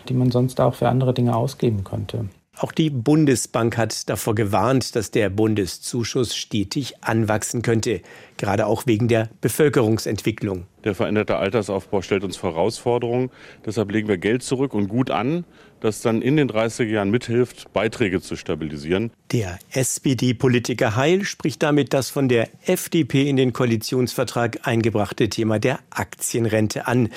die 0.08 0.14
man 0.14 0.30
sonst 0.30 0.60
auch 0.60 0.74
für 0.74 0.88
andere 0.88 1.14
Dinge 1.14 1.34
ausgeben 1.34 1.84
könnte. 1.84 2.26
Auch 2.58 2.72
die 2.72 2.90
Bundesbank 2.90 3.78
hat 3.78 4.08
davor 4.10 4.34
gewarnt, 4.34 4.94
dass 4.94 5.10
der 5.10 5.30
Bundeszuschuss 5.30 6.36
stetig 6.36 7.02
anwachsen 7.02 7.62
könnte, 7.62 8.02
gerade 8.36 8.66
auch 8.66 8.86
wegen 8.86 9.08
der 9.08 9.30
Bevölkerungsentwicklung. 9.40 10.66
Der 10.84 10.94
veränderte 10.94 11.36
Altersaufbau 11.36 12.02
stellt 12.02 12.24
uns 12.24 12.42
Herausforderungen. 12.42 13.30
Deshalb 13.64 13.90
legen 13.92 14.08
wir 14.08 14.18
Geld 14.18 14.42
zurück 14.42 14.74
und 14.74 14.88
gut 14.88 15.10
an, 15.10 15.44
das 15.80 16.00
dann 16.00 16.22
in 16.22 16.36
den 16.36 16.48
30er 16.48 16.84
Jahren 16.84 17.10
mithilft, 17.10 17.72
Beiträge 17.72 18.20
zu 18.20 18.36
stabilisieren. 18.36 19.10
Der 19.32 19.58
SPD-Politiker 19.70 20.96
Heil 20.96 21.24
spricht 21.24 21.62
damit 21.62 21.92
das 21.92 22.10
von 22.10 22.28
der 22.28 22.48
FDP 22.66 23.28
in 23.28 23.36
den 23.36 23.52
Koalitionsvertrag 23.52 24.60
eingebrachte 24.66 25.28
Thema 25.28 25.58
der 25.58 25.78
Aktienrente 25.90 26.86
an 26.86 27.10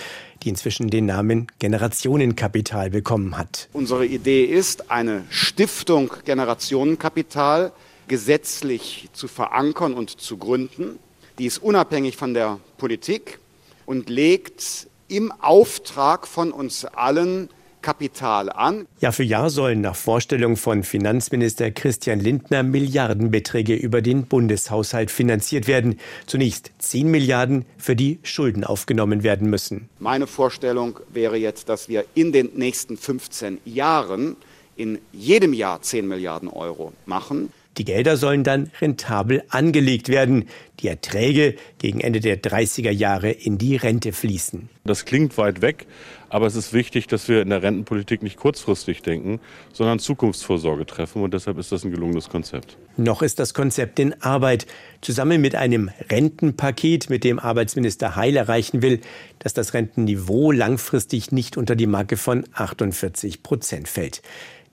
die 0.44 0.50
inzwischen 0.50 0.90
den 0.90 1.08
Namen 1.08 1.48
Generationenkapital 1.60 2.92
bekommen 2.92 3.38
hat. 3.38 3.68
Unsere 3.74 4.06
Idee 4.06 4.46
ist, 4.46 4.92
eine 4.92 5.24
Stiftung 5.30 6.14
Generationenkapital 6.26 7.72
gesetzlich 8.08 9.10
zu 9.14 9.28
verankern 9.28 9.94
und 9.94 10.10
zu 10.10 10.38
gründen. 10.38 11.00
Die 11.40 11.46
ist 11.46 11.58
unabhängig 11.58 12.16
von 12.16 12.34
der 12.34 12.60
Politik 12.78 13.40
und 13.86 14.10
legt 14.10 14.88
im 15.08 15.32
Auftrag 15.32 16.28
von 16.28 16.52
uns 16.52 16.86
allen 16.86 17.50
Kapital 17.86 18.50
an. 18.50 18.88
Jahr 19.00 19.12
für 19.12 19.24
Jahr 19.24 19.52
sollen 19.52 19.82
nach 19.82 19.96
Vorstellung 19.96 20.58
von 20.58 20.82
Finanzminister 20.82 21.70
Christian 21.70 22.20
Lindner 22.20 22.64
Milliardenbeträge 22.64 23.76
über 23.76 24.02
den 24.02 24.26
Bundeshaushalt 24.26 25.12
finanziert 25.12 25.68
werden. 25.68 26.00
Zunächst 26.26 26.72
10 26.80 27.12
Milliarden, 27.12 27.64
für 27.78 27.96
die 27.96 28.18
Schulden 28.24 28.64
aufgenommen 28.64 29.22
werden 29.22 29.52
müssen. 29.52 29.88
Meine 30.00 30.26
Vorstellung 30.26 31.00
wäre 31.14 31.38
jetzt, 31.38 31.70
dass 31.70 31.88
wir 31.88 32.06
in 32.16 32.32
den 32.32 32.50
nächsten 32.56 32.98
15 32.98 33.60
Jahren 33.66 34.36
in 34.76 34.98
jedem 35.12 35.54
Jahr 35.54 35.80
10 35.80 36.08
Milliarden 36.08 36.50
Euro 36.50 36.92
machen. 37.06 37.54
Die 37.78 37.84
Gelder 37.84 38.16
sollen 38.16 38.44
dann 38.44 38.72
rentabel 38.80 39.44
angelegt 39.50 40.08
werden, 40.08 40.46
die 40.80 40.88
Erträge 40.88 41.56
gegen 41.78 42.00
Ende 42.00 42.20
der 42.20 42.42
30er 42.42 42.92
Jahre 42.92 43.32
in 43.32 43.58
die 43.58 43.76
Rente 43.76 44.14
fließen. 44.14 44.70
Das 44.86 45.06
klingt 45.06 45.38
weit 45.38 45.62
weg, 45.62 45.86
aber 46.30 46.48
es 46.48 46.56
ist 46.56 46.74
wichtig, 46.74 47.08
dass 47.08 47.28
wir 47.28 47.42
in 47.42 47.50
der 47.50 47.64
Rentenpolitik 47.64 48.24
nicht 48.24 48.38
kurzfristig 48.38 49.02
denken, 49.02 49.40
sondern 49.74 50.00
Zukunftsvorsorge 50.00 50.86
treffen. 50.86 51.22
Und 51.22 51.34
deshalb 51.34 51.58
ist 51.58 51.72
das 51.72 51.84
ein 51.84 51.92
gelungenes 51.92 52.30
Konzept. 52.30 52.78
Noch 52.98 53.22
ist 53.22 53.40
das 53.40 53.54
Konzept 53.54 54.00
in 54.00 54.22
Arbeit. 54.22 54.68
Zusammen 55.02 55.42
mit 55.42 55.56
einem 55.56 55.90
Rentenpaket, 56.10 57.10
mit 57.10 57.24
dem 57.24 57.40
Arbeitsminister 57.40 58.16
Heil 58.16 58.38
erreichen 58.38 58.82
will, 58.82 59.02
dass 59.40 59.54
das 59.54 59.74
Rentenniveau 59.74 60.52
langfristig 60.52 61.32
nicht 61.32 61.58
unter 61.58 61.76
die 61.76 61.88
Marke 61.88 62.18
von 62.18 62.46
48 62.54 63.44
Prozent 63.44 63.88
fällt. 63.88 64.22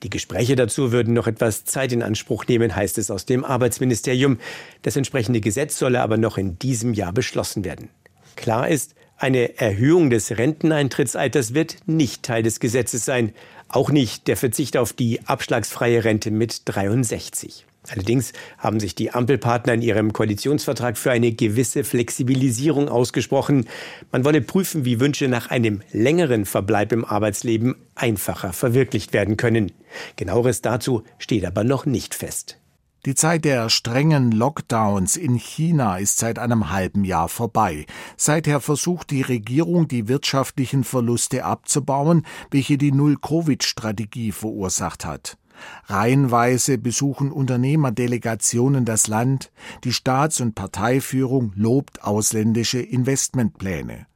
Die 0.03 0.09
Gespräche 0.09 0.55
dazu 0.55 0.91
würden 0.91 1.13
noch 1.13 1.27
etwas 1.27 1.63
Zeit 1.63 1.93
in 1.93 2.03
Anspruch 2.03 2.45
nehmen, 2.47 2.75
heißt 2.75 2.97
es 2.97 3.09
aus 3.09 3.25
dem 3.25 3.45
Arbeitsministerium. 3.45 4.37
Das 4.81 4.97
entsprechende 4.97 5.39
Gesetz 5.39 5.79
solle 5.79 6.01
aber 6.01 6.17
noch 6.17 6.37
in 6.37 6.59
diesem 6.59 6.93
Jahr 6.93 7.13
beschlossen 7.13 7.63
werden. 7.63 7.89
Klar 8.35 8.67
ist, 8.67 8.95
eine 9.17 9.57
Erhöhung 9.59 10.09
des 10.09 10.37
Renteneintrittsalters 10.37 11.53
wird 11.53 11.77
nicht 11.85 12.23
Teil 12.23 12.43
des 12.43 12.59
Gesetzes 12.59 13.05
sein, 13.05 13.31
auch 13.69 13.89
nicht 13.89 14.27
der 14.27 14.35
Verzicht 14.35 14.75
auf 14.75 14.91
die 14.91 15.25
abschlagsfreie 15.25 16.03
Rente 16.03 16.29
mit 16.29 16.63
63. 16.65 17.65
Allerdings 17.89 18.33
haben 18.57 18.79
sich 18.79 18.95
die 18.95 19.11
Ampelpartner 19.11 19.73
in 19.73 19.81
ihrem 19.81 20.13
Koalitionsvertrag 20.13 20.97
für 20.97 21.11
eine 21.11 21.33
gewisse 21.33 21.83
Flexibilisierung 21.83 22.87
ausgesprochen. 22.87 23.65
Man 24.11 24.23
wolle 24.23 24.41
prüfen, 24.41 24.85
wie 24.85 24.99
Wünsche 24.99 25.27
nach 25.27 25.49
einem 25.49 25.81
längeren 25.91 26.45
Verbleib 26.45 26.91
im 26.93 27.03
Arbeitsleben 27.03 27.75
einfacher 27.95 28.53
verwirklicht 28.53 29.13
werden 29.13 29.37
können. 29.37 29.71
Genaueres 30.15 30.61
dazu 30.61 31.03
steht 31.17 31.45
aber 31.45 31.63
noch 31.63 31.85
nicht 31.85 32.15
fest. 32.15 32.57
Die 33.05 33.15
Zeit 33.15 33.43
der 33.43 33.69
strengen 33.69 34.31
Lockdowns 34.31 35.17
in 35.17 35.35
China 35.35 35.97
ist 35.97 36.19
seit 36.19 36.39
einem 36.39 36.69
halben 36.69 37.03
Jahr 37.03 37.27
vorbei. 37.27 37.85
Seither 38.15 38.61
versucht 38.61 39.11
die 39.11 39.23
Regierung, 39.23 39.89
die 39.89 40.07
wirtschaftlichen 40.07 40.85
Verluste 40.85 41.43
abzubauen, 41.43 42.25
welche 42.49 42.77
die 42.77 42.93
Null-Covid-Strategie 42.93 44.31
verursacht 44.31 45.03
hat. 45.03 45.37
Reihenweise 45.85 46.77
besuchen 46.77 47.31
Unternehmerdelegationen 47.31 48.85
das 48.85 49.07
Land, 49.07 49.51
die 49.83 49.93
Staats- 49.93 50.41
und 50.41 50.55
Parteiführung 50.55 51.53
lobt 51.55 52.03
ausländische 52.03 52.79
Investmentpläne. 52.79 54.07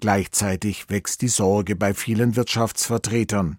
Gleichzeitig 0.00 0.90
wächst 0.90 1.22
die 1.22 1.28
Sorge 1.28 1.76
bei 1.76 1.94
vielen 1.94 2.36
Wirtschaftsvertretern. 2.36 3.58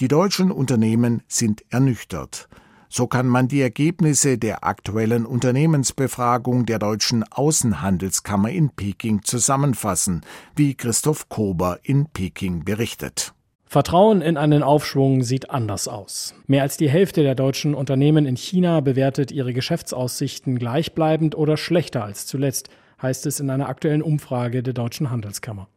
Die 0.00 0.08
deutschen 0.08 0.50
Unternehmen 0.50 1.22
sind 1.28 1.64
ernüchtert. 1.70 2.48
So 2.88 3.06
kann 3.06 3.26
man 3.26 3.48
die 3.48 3.62
Ergebnisse 3.62 4.36
der 4.36 4.64
aktuellen 4.64 5.24
Unternehmensbefragung 5.24 6.66
der 6.66 6.78
deutschen 6.78 7.24
Außenhandelskammer 7.24 8.50
in 8.50 8.68
Peking 8.68 9.22
zusammenfassen, 9.22 10.20
wie 10.56 10.74
Christoph 10.74 11.30
Kober 11.30 11.78
in 11.84 12.06
Peking 12.06 12.64
berichtet. 12.64 13.32
Vertrauen 13.72 14.20
in 14.20 14.36
einen 14.36 14.62
Aufschwung 14.62 15.22
sieht 15.22 15.48
anders 15.48 15.88
aus. 15.88 16.34
Mehr 16.46 16.60
als 16.60 16.76
die 16.76 16.90
Hälfte 16.90 17.22
der 17.22 17.34
deutschen 17.34 17.74
Unternehmen 17.74 18.26
in 18.26 18.36
China 18.36 18.80
bewertet 18.80 19.32
ihre 19.32 19.54
Geschäftsaussichten 19.54 20.58
gleichbleibend 20.58 21.34
oder 21.34 21.56
schlechter 21.56 22.04
als 22.04 22.26
zuletzt, 22.26 22.68
heißt 23.00 23.24
es 23.24 23.40
in 23.40 23.48
einer 23.48 23.70
aktuellen 23.70 24.02
Umfrage 24.02 24.62
der 24.62 24.74
Deutschen 24.74 25.10
Handelskammer. 25.10 25.68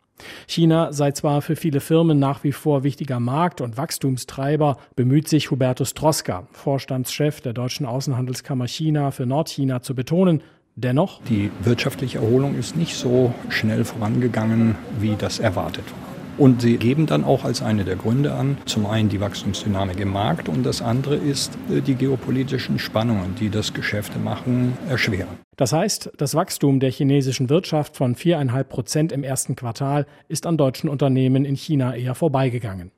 China 0.45 0.91
sei 0.91 1.13
zwar 1.13 1.41
für 1.41 1.55
viele 1.55 1.79
Firmen 1.79 2.19
nach 2.19 2.43
wie 2.43 2.51
vor 2.51 2.83
wichtiger 2.83 3.21
Markt- 3.21 3.61
und 3.61 3.77
Wachstumstreiber, 3.77 4.75
bemüht 4.97 5.29
sich 5.29 5.49
Hubertus 5.49 5.93
Troska, 5.93 6.49
Vorstandschef 6.51 7.39
der 7.39 7.53
Deutschen 7.53 7.85
Außenhandelskammer 7.85 8.67
China 8.67 9.11
für 9.11 9.25
Nordchina, 9.25 9.81
zu 9.81 9.95
betonen, 9.95 10.41
dennoch. 10.75 11.21
Die 11.29 11.49
wirtschaftliche 11.61 12.17
Erholung 12.17 12.59
ist 12.59 12.75
nicht 12.75 12.97
so 12.97 13.33
schnell 13.47 13.85
vorangegangen, 13.85 14.75
wie 14.99 15.15
das 15.17 15.39
erwartet 15.39 15.85
war. 15.91 16.14
Und 16.37 16.61
sie 16.61 16.77
geben 16.77 17.05
dann 17.05 17.23
auch 17.23 17.45
als 17.45 17.61
eine 17.61 17.85
der 17.85 17.95
Gründe 17.95 18.33
an, 18.33 18.57
zum 18.65 18.85
einen 18.85 19.09
die 19.09 19.21
Wachstumsdynamik 19.21 19.99
im 19.99 20.11
Markt 20.11 20.49
und 20.49 20.65
das 20.65 20.81
andere 20.81 21.15
ist 21.15 21.57
äh, 21.69 21.81
die 21.81 21.95
geopolitischen 21.95 22.77
Spannungen, 22.77 23.35
die 23.39 23.49
das 23.49 23.73
Geschäfte 23.73 24.19
machen, 24.19 24.77
erschweren. 24.89 25.39
Das 25.55 25.71
heißt, 25.71 26.11
das 26.17 26.35
Wachstum 26.35 26.81
der 26.81 26.91
chinesischen 26.91 27.49
Wirtschaft 27.49 27.95
von 27.95 28.15
4,5 28.15 28.63
Prozent 28.65 29.11
im 29.13 29.23
ersten 29.23 29.55
Quartal 29.55 30.05
ist 30.27 30.45
an 30.45 30.57
deutschen 30.57 30.89
Unternehmen 30.89 31.45
in 31.45 31.55
China 31.55 31.95
eher 31.95 32.15
vorbeigegangen. 32.15 32.91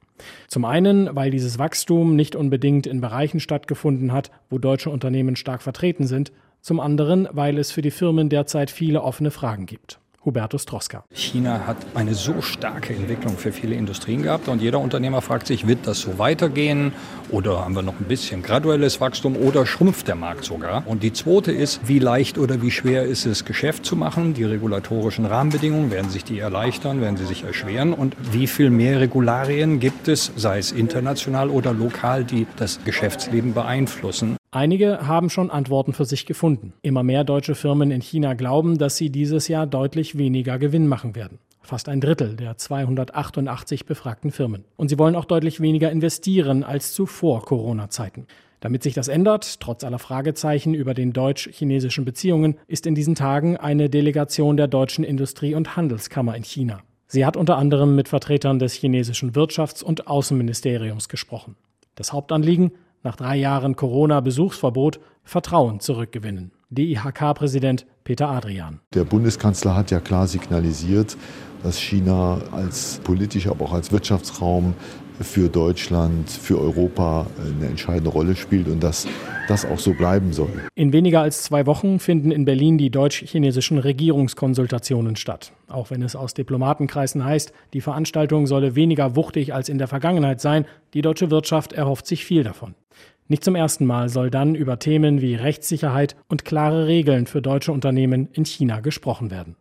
Zum 0.48 0.66
einen, 0.66 1.16
weil 1.16 1.30
dieses 1.30 1.60
Wachstum 1.60 2.16
nicht 2.16 2.36
unbedingt 2.36 2.88
in 2.88 3.02
Bereichen 3.02 3.40
stattgefunden 3.40 4.12
hat, 4.12 4.32
wo 4.50 4.58
deutsche 4.58 4.90
Unternehmen 4.90 5.36
stark 5.36 5.62
vertreten 5.62 6.08
sind, 6.08 6.32
zum 6.62 6.80
anderen, 6.80 7.28
weil 7.32 7.60
es 7.60 7.72
für 7.72 7.84
die 7.84 7.92
Firmen 7.92 8.30
derzeit 8.30 8.72
viele 8.72 9.04
offene 9.04 9.30
Fragen 9.30 9.68
gibt. 9.68 10.00
Hubertus 10.28 10.66
Troska. 10.66 11.06
China 11.14 11.66
hat 11.66 11.78
eine 11.96 12.14
so 12.14 12.42
starke 12.42 12.94
Entwicklung 12.94 13.38
für 13.38 13.54
viele 13.54 13.76
Industrien 13.76 14.24
gehabt 14.24 14.50
und 14.50 14.62
jeder 14.62 14.80
Unternehmer 14.80 15.22
fragt 15.22 15.48
sich, 15.48 15.68
wird 15.68 15.88
das 15.88 16.02
so 16.02 16.20
weitergehen 16.20 16.92
oder 17.32 17.64
haben 17.64 17.76
wir 17.76 17.82
noch 17.82 17.98
ein 17.98 18.08
bisschen 18.10 18.44
graduelles 18.44 19.00
Wachstum 19.00 19.38
oder 19.38 19.66
schrumpft 19.66 20.10
der 20.10 20.16
Markt 20.16 20.44
sogar? 20.44 20.84
Und 20.86 21.02
die 21.02 21.14
zweite 21.14 21.54
ist, 21.54 21.88
wie 21.88 22.00
leicht 22.00 22.38
oder 22.38 22.62
wie 22.62 22.72
schwer 22.72 23.06
ist 23.06 23.26
es, 23.26 23.46
Geschäft 23.46 23.86
zu 23.86 23.96
machen? 23.96 24.34
Die 24.34 24.44
regulatorischen 24.44 25.26
Rahmenbedingungen, 25.26 25.92
werden 25.92 26.12
sich 26.12 26.26
die 26.26 26.40
erleichtern, 26.40 27.00
werden 27.00 27.16
sie 27.16 27.26
sich 27.26 27.46
erschweren? 27.46 27.94
Und 27.94 28.18
wie 28.34 28.48
viel 28.48 28.70
mehr 28.70 29.00
Regularien 29.00 29.80
gibt 29.80 30.10
es, 30.10 30.34
sei 30.36 30.58
es 30.58 30.74
international 30.74 31.50
oder 31.50 31.72
lokal, 31.72 32.26
die 32.26 32.48
das 32.58 32.84
Geschäftsleben 32.84 33.54
beeinflussen? 33.54 34.36
Einige 34.52 35.06
haben 35.06 35.30
schon 35.30 35.52
Antworten 35.52 35.92
für 35.92 36.06
sich 36.06 36.26
gefunden. 36.26 36.72
Immer 36.82 37.04
mehr 37.04 37.26
deutsche 37.26 37.54
Firmen 37.54 37.92
in 37.92 38.02
China 38.02 38.34
glauben, 38.34 38.78
dass 38.78 38.96
sie 38.96 39.10
dieses 39.10 39.50
Jahr 39.50 39.68
deutlich 39.68 40.18
weniger 40.18 40.58
Gewinn 40.58 40.88
machen 40.88 41.16
werden. 41.16 41.40
Fast 41.62 41.90
ein 41.90 42.00
Drittel 42.00 42.38
der 42.38 42.56
288 42.56 43.86
befragten 43.86 44.32
Firmen. 44.32 44.64
Und 44.78 44.88
sie 44.88 44.98
wollen 44.98 45.18
auch 45.18 45.26
deutlich 45.26 45.60
weniger 45.60 45.92
investieren 45.92 46.64
als 46.64 46.94
zuvor 46.94 47.44
Corona-Zeiten. 47.44 48.26
Damit 48.62 48.84
sich 48.84 48.94
das 48.94 49.10
ändert, 49.10 49.60
trotz 49.60 49.84
aller 49.84 50.00
Fragezeichen 50.00 50.74
über 50.74 50.94
den 50.94 51.12
deutsch-chinesischen 51.12 52.06
Beziehungen, 52.06 52.56
ist 52.68 52.88
in 52.88 52.96
diesen 52.96 53.16
Tagen 53.16 53.58
eine 53.58 53.90
Delegation 53.90 54.56
der 54.56 54.70
deutschen 54.70 55.04
Industrie- 55.04 55.56
und 55.56 55.76
Handelskammer 55.76 56.38
in 56.38 56.44
China. 56.44 56.80
Sie 57.06 57.26
hat 57.26 57.36
unter 57.36 57.58
anderem 57.58 57.96
mit 57.96 58.08
Vertretern 58.08 58.60
des 58.60 58.74
chinesischen 58.74 59.34
Wirtschafts- 59.34 59.84
und 59.84 60.08
Außenministeriums 60.08 61.10
gesprochen. 61.10 61.58
Das 61.96 62.14
Hauptanliegen 62.14 62.72
nach 63.04 63.16
drei 63.16 63.38
Jahren 63.38 63.76
Corona-Besuchsverbot 63.76 65.00
Vertrauen 65.24 65.80
zurückgewinnen. 65.80 66.52
DIHK-Präsident 66.70 67.86
Peter 68.04 68.30
Adrian. 68.30 68.80
Der 68.94 69.04
Bundeskanzler 69.04 69.76
hat 69.76 69.92
ja 69.92 70.00
klar 70.00 70.28
signalisiert, 70.28 71.18
dass 71.64 71.80
China 71.80 72.40
als 72.52 73.00
politischer, 73.04 73.52
aber 73.52 73.66
auch 73.66 73.74
als 73.74 73.92
Wirtschaftsraum 73.92 74.74
für 75.22 75.50
Deutschland, 75.50 76.30
für 76.30 76.60
Europa 76.60 77.28
eine 77.40 77.68
entscheidende 77.68 78.10
Rolle 78.10 78.36
spielt 78.36 78.68
und 78.68 78.84
dass 78.84 79.08
das 79.48 79.66
auch 79.66 79.80
so 79.80 79.94
bleiben 79.94 80.34
soll. 80.34 80.50
In 80.76 80.94
weniger 80.94 81.22
als 81.22 81.44
zwei 81.44 81.66
Wochen 81.66 82.00
finden 82.00 82.32
in 82.32 82.46
Berlin 82.46 82.78
die 82.78 82.90
deutsch-chinesischen 82.90 83.78
Regierungskonsultationen 83.78 85.16
statt. 85.16 85.52
Auch 85.68 85.90
wenn 85.90 86.02
es 86.02 86.16
aus 86.16 86.34
Diplomatenkreisen 86.34 87.24
heißt, 87.24 87.54
die 87.74 87.82
Veranstaltung 87.82 88.48
solle 88.48 88.76
weniger 88.76 89.16
wuchtig 89.16 89.54
als 89.54 89.70
in 89.70 89.78
der 89.78 89.88
Vergangenheit 89.88 90.42
sein, 90.42 90.66
die 90.94 91.02
deutsche 91.02 91.32
Wirtschaft 91.32 91.74
erhofft 91.74 92.08
sich 92.08 92.26
viel 92.26 92.44
davon. 92.44 92.76
Nicht 93.30 93.44
zum 93.44 93.56
ersten 93.56 93.86
Mal 93.86 94.08
soll 94.08 94.30
dann 94.30 94.56
über 94.56 94.80
Themen 94.80 95.22
wie 95.22 95.36
Rechtssicherheit 95.36 96.16
und 96.30 96.46
klare 96.46 96.88
Regeln 96.88 97.28
für 97.28 97.42
deutsche 97.42 97.74
Unternehmen 97.74 98.30
in 98.32 98.46
China 98.46 98.80
gesprochen 98.80 99.32
werden. 99.32 99.58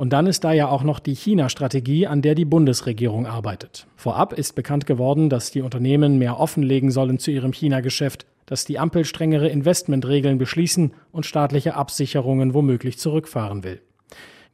Und 0.00 0.14
dann 0.14 0.26
ist 0.26 0.44
da 0.44 0.54
ja 0.54 0.66
auch 0.70 0.82
noch 0.82 0.98
die 0.98 1.14
China-Strategie, 1.14 2.06
an 2.06 2.22
der 2.22 2.34
die 2.34 2.46
Bundesregierung 2.46 3.26
arbeitet. 3.26 3.86
Vorab 3.96 4.32
ist 4.32 4.54
bekannt 4.54 4.86
geworden, 4.86 5.28
dass 5.28 5.50
die 5.50 5.60
Unternehmen 5.60 6.16
mehr 6.16 6.40
offenlegen 6.40 6.90
sollen 6.90 7.18
zu 7.18 7.30
ihrem 7.30 7.52
China-Geschäft, 7.52 8.24
dass 8.46 8.64
die 8.64 8.78
Ampel 8.78 9.04
strengere 9.04 9.48
Investmentregeln 9.48 10.38
beschließen 10.38 10.94
und 11.12 11.26
staatliche 11.26 11.74
Absicherungen 11.74 12.54
womöglich 12.54 12.96
zurückfahren 12.96 13.62
will. 13.62 13.82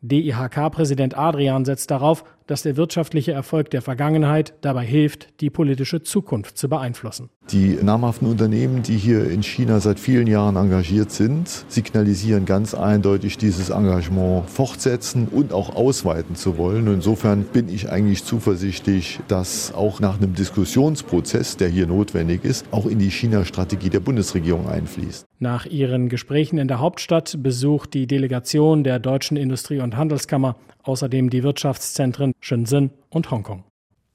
DIHK-Präsident 0.02 1.16
Adrian 1.16 1.64
setzt 1.64 1.92
darauf, 1.92 2.24
dass 2.46 2.62
der 2.62 2.76
wirtschaftliche 2.76 3.32
Erfolg 3.32 3.70
der 3.70 3.82
Vergangenheit 3.82 4.54
dabei 4.60 4.84
hilft, 4.84 5.40
die 5.40 5.50
politische 5.50 6.02
Zukunft 6.02 6.58
zu 6.58 6.68
beeinflussen. 6.68 7.30
Die 7.50 7.78
namhaften 7.80 8.28
Unternehmen, 8.28 8.82
die 8.82 8.96
hier 8.96 9.30
in 9.30 9.42
China 9.42 9.78
seit 9.78 10.00
vielen 10.00 10.26
Jahren 10.26 10.56
engagiert 10.56 11.12
sind, 11.12 11.48
signalisieren 11.68 12.44
ganz 12.44 12.74
eindeutig 12.74 13.38
dieses 13.38 13.70
Engagement 13.70 14.50
fortsetzen 14.50 15.28
und 15.28 15.52
auch 15.52 15.76
ausweiten 15.76 16.34
zu 16.34 16.58
wollen. 16.58 16.88
Und 16.88 16.94
insofern 16.94 17.44
bin 17.44 17.68
ich 17.68 17.88
eigentlich 17.88 18.24
zuversichtlich, 18.24 19.20
dass 19.28 19.72
auch 19.72 20.00
nach 20.00 20.16
einem 20.16 20.34
Diskussionsprozess, 20.34 21.56
der 21.56 21.68
hier 21.68 21.86
notwendig 21.86 22.44
ist, 22.44 22.66
auch 22.72 22.86
in 22.86 22.98
die 22.98 23.10
China-Strategie 23.10 23.90
der 23.90 24.00
Bundesregierung 24.00 24.68
einfließt. 24.68 25.26
Nach 25.38 25.66
ihren 25.66 26.08
Gesprächen 26.08 26.58
in 26.58 26.66
der 26.66 26.80
Hauptstadt 26.80 27.36
besucht 27.42 27.94
die 27.94 28.06
Delegation 28.06 28.82
der 28.82 28.98
Deutschen 28.98 29.36
Industrie- 29.36 29.80
und 29.80 29.96
Handelskammer 29.96 30.56
außerdem 30.86 31.30
die 31.30 31.42
Wirtschaftszentren 31.42 32.32
Shenzhen 32.40 32.90
und 33.10 33.30
Hongkong. 33.30 33.64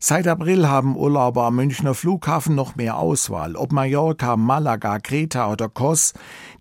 Seit 0.04 0.28
April 0.28 0.68
haben 0.68 0.98
Urlauber 0.98 1.44
am 1.44 1.58
Münchner 1.58 1.94
Flughafen 1.94 2.56
noch 2.56 2.76
mehr 2.76 2.98
Auswahl. 2.98 3.56
Ob 3.56 3.72
Mallorca, 3.72 4.36
Malaga, 4.36 4.98
Kreta 4.98 5.52
oder 5.52 5.70
Kos. 5.70 6.14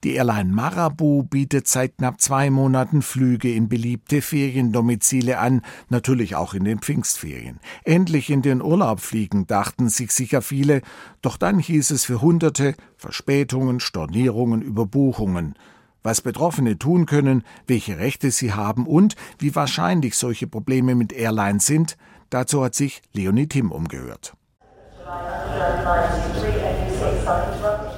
Die 0.04 0.12
Airline 0.12 0.52
Marabu 0.52 1.22
bietet 1.22 1.66
seit 1.66 1.96
knapp 1.96 2.20
zwei 2.20 2.50
Monaten 2.50 3.00
Flüge 3.00 3.50
in 3.50 3.70
beliebte 3.70 4.20
Feriendomizile 4.20 5.38
an, 5.38 5.62
natürlich 5.88 6.36
auch 6.36 6.52
in 6.52 6.64
den 6.64 6.80
Pfingstferien. 6.80 7.60
Endlich 7.84 8.28
in 8.28 8.42
den 8.42 8.60
Urlaub 8.60 9.00
fliegen, 9.00 9.46
dachten 9.46 9.88
sich 9.88 10.12
sicher 10.12 10.42
viele. 10.42 10.82
Doch 11.22 11.38
dann 11.38 11.58
hieß 11.58 11.92
es 11.92 12.04
für 12.04 12.20
Hunderte 12.20 12.74
Verspätungen, 12.98 13.80
Stornierungen, 13.80 14.60
Überbuchungen 14.60 15.54
was 16.02 16.20
Betroffene 16.20 16.78
tun 16.78 17.06
können, 17.06 17.44
welche 17.66 17.98
Rechte 17.98 18.30
sie 18.30 18.52
haben 18.52 18.86
und 18.86 19.16
wie 19.38 19.54
wahrscheinlich 19.54 20.16
solche 20.16 20.46
Probleme 20.46 20.94
mit 20.94 21.12
Airlines 21.12 21.66
sind, 21.66 21.96
dazu 22.30 22.64
hat 22.64 22.74
sich 22.74 23.02
Leonie 23.12 23.48
Tim 23.48 23.70
umgehört. 23.72 24.34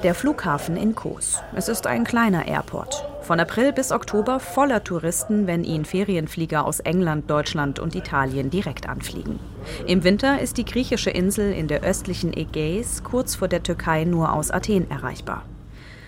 Der 0.03 0.15
Flughafen 0.15 0.75
in 0.75 0.95
Kos. 0.95 1.41
Es 1.55 1.69
ist 1.69 1.87
ein 1.87 2.03
kleiner 2.03 2.47
Airport. 2.47 3.05
Von 3.21 3.39
April 3.39 3.71
bis 3.71 3.91
Oktober 3.91 4.39
voller 4.41 4.83
Touristen, 4.83 5.47
wenn 5.47 5.63
ihn 5.63 5.85
Ferienflieger 5.85 6.65
aus 6.65 6.81
England, 6.81 7.29
Deutschland 7.29 7.79
und 7.79 7.95
Italien 7.95 8.49
direkt 8.49 8.89
anfliegen. 8.89 9.39
Im 9.87 10.03
Winter 10.03 10.41
ist 10.41 10.57
die 10.57 10.65
griechische 10.65 11.09
Insel 11.09 11.53
in 11.53 11.69
der 11.69 11.83
östlichen 11.83 12.35
Ägäis 12.35 13.03
kurz 13.03 13.35
vor 13.35 13.47
der 13.47 13.63
Türkei 13.63 14.03
nur 14.03 14.33
aus 14.33 14.51
Athen 14.51 14.91
erreichbar. 14.91 15.45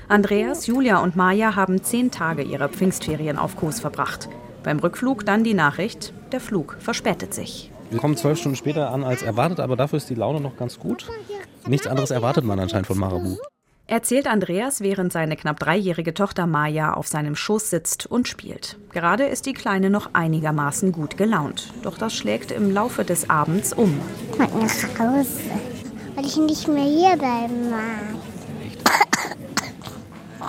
Andreas, 0.07 0.67
Julia 0.67 0.99
und 0.99 1.15
Maja 1.15 1.55
haben 1.55 1.83
zehn 1.83 2.11
Tage 2.11 2.43
ihrer 2.43 2.69
Pfingstferien 2.69 3.39
auf 3.39 3.55
Kos 3.55 3.79
verbracht. 3.79 4.29
Beim 4.63 4.77
Rückflug 4.77 5.25
dann 5.25 5.43
die 5.43 5.55
Nachricht, 5.55 6.13
der 6.31 6.39
Flug 6.39 6.77
verspätet 6.79 7.33
sich. 7.33 7.71
Wir 7.89 7.99
kommen 7.99 8.15
zwölf 8.15 8.39
Stunden 8.39 8.55
später 8.55 8.91
an 8.91 9.03
als 9.03 9.23
erwartet, 9.23 9.59
aber 9.59 9.75
dafür 9.75 9.97
ist 9.97 10.09
die 10.09 10.15
Laune 10.15 10.41
noch 10.41 10.57
ganz 10.57 10.79
gut. 10.79 11.07
Nichts 11.67 11.87
anderes 11.87 12.11
erwartet 12.11 12.45
man 12.45 12.59
anscheinend 12.59 12.87
von 12.87 12.99
Marabu. 12.99 13.37
Erzählt 13.87 14.27
Andreas, 14.27 14.81
während 14.81 15.11
seine 15.11 15.35
knapp 15.35 15.59
dreijährige 15.59 16.13
Tochter 16.13 16.47
Maja 16.47 16.93
auf 16.93 17.07
seinem 17.07 17.35
Schoß 17.35 17.69
sitzt 17.69 18.07
und 18.07 18.27
spielt. 18.27 18.77
Gerade 18.91 19.25
ist 19.25 19.45
die 19.45 19.53
Kleine 19.53 19.91
noch 19.91 20.09
einigermaßen 20.13 20.91
gut 20.91 21.17
gelaunt. 21.17 21.71
Doch 21.83 21.97
das 21.97 22.15
schlägt 22.15 22.51
im 22.51 22.71
Laufe 22.71 23.05
des 23.05 23.29
Abends 23.29 23.73
um. 23.73 23.99
Ich 24.33 24.37
nach 24.39 24.99
Hause, 24.99 25.39
weil 26.15 26.25
ich 26.25 26.37
nicht 26.37 26.67
mehr 26.67 26.83
hier 26.83 27.17
bleiben 27.17 27.69
mag. 27.69 28.24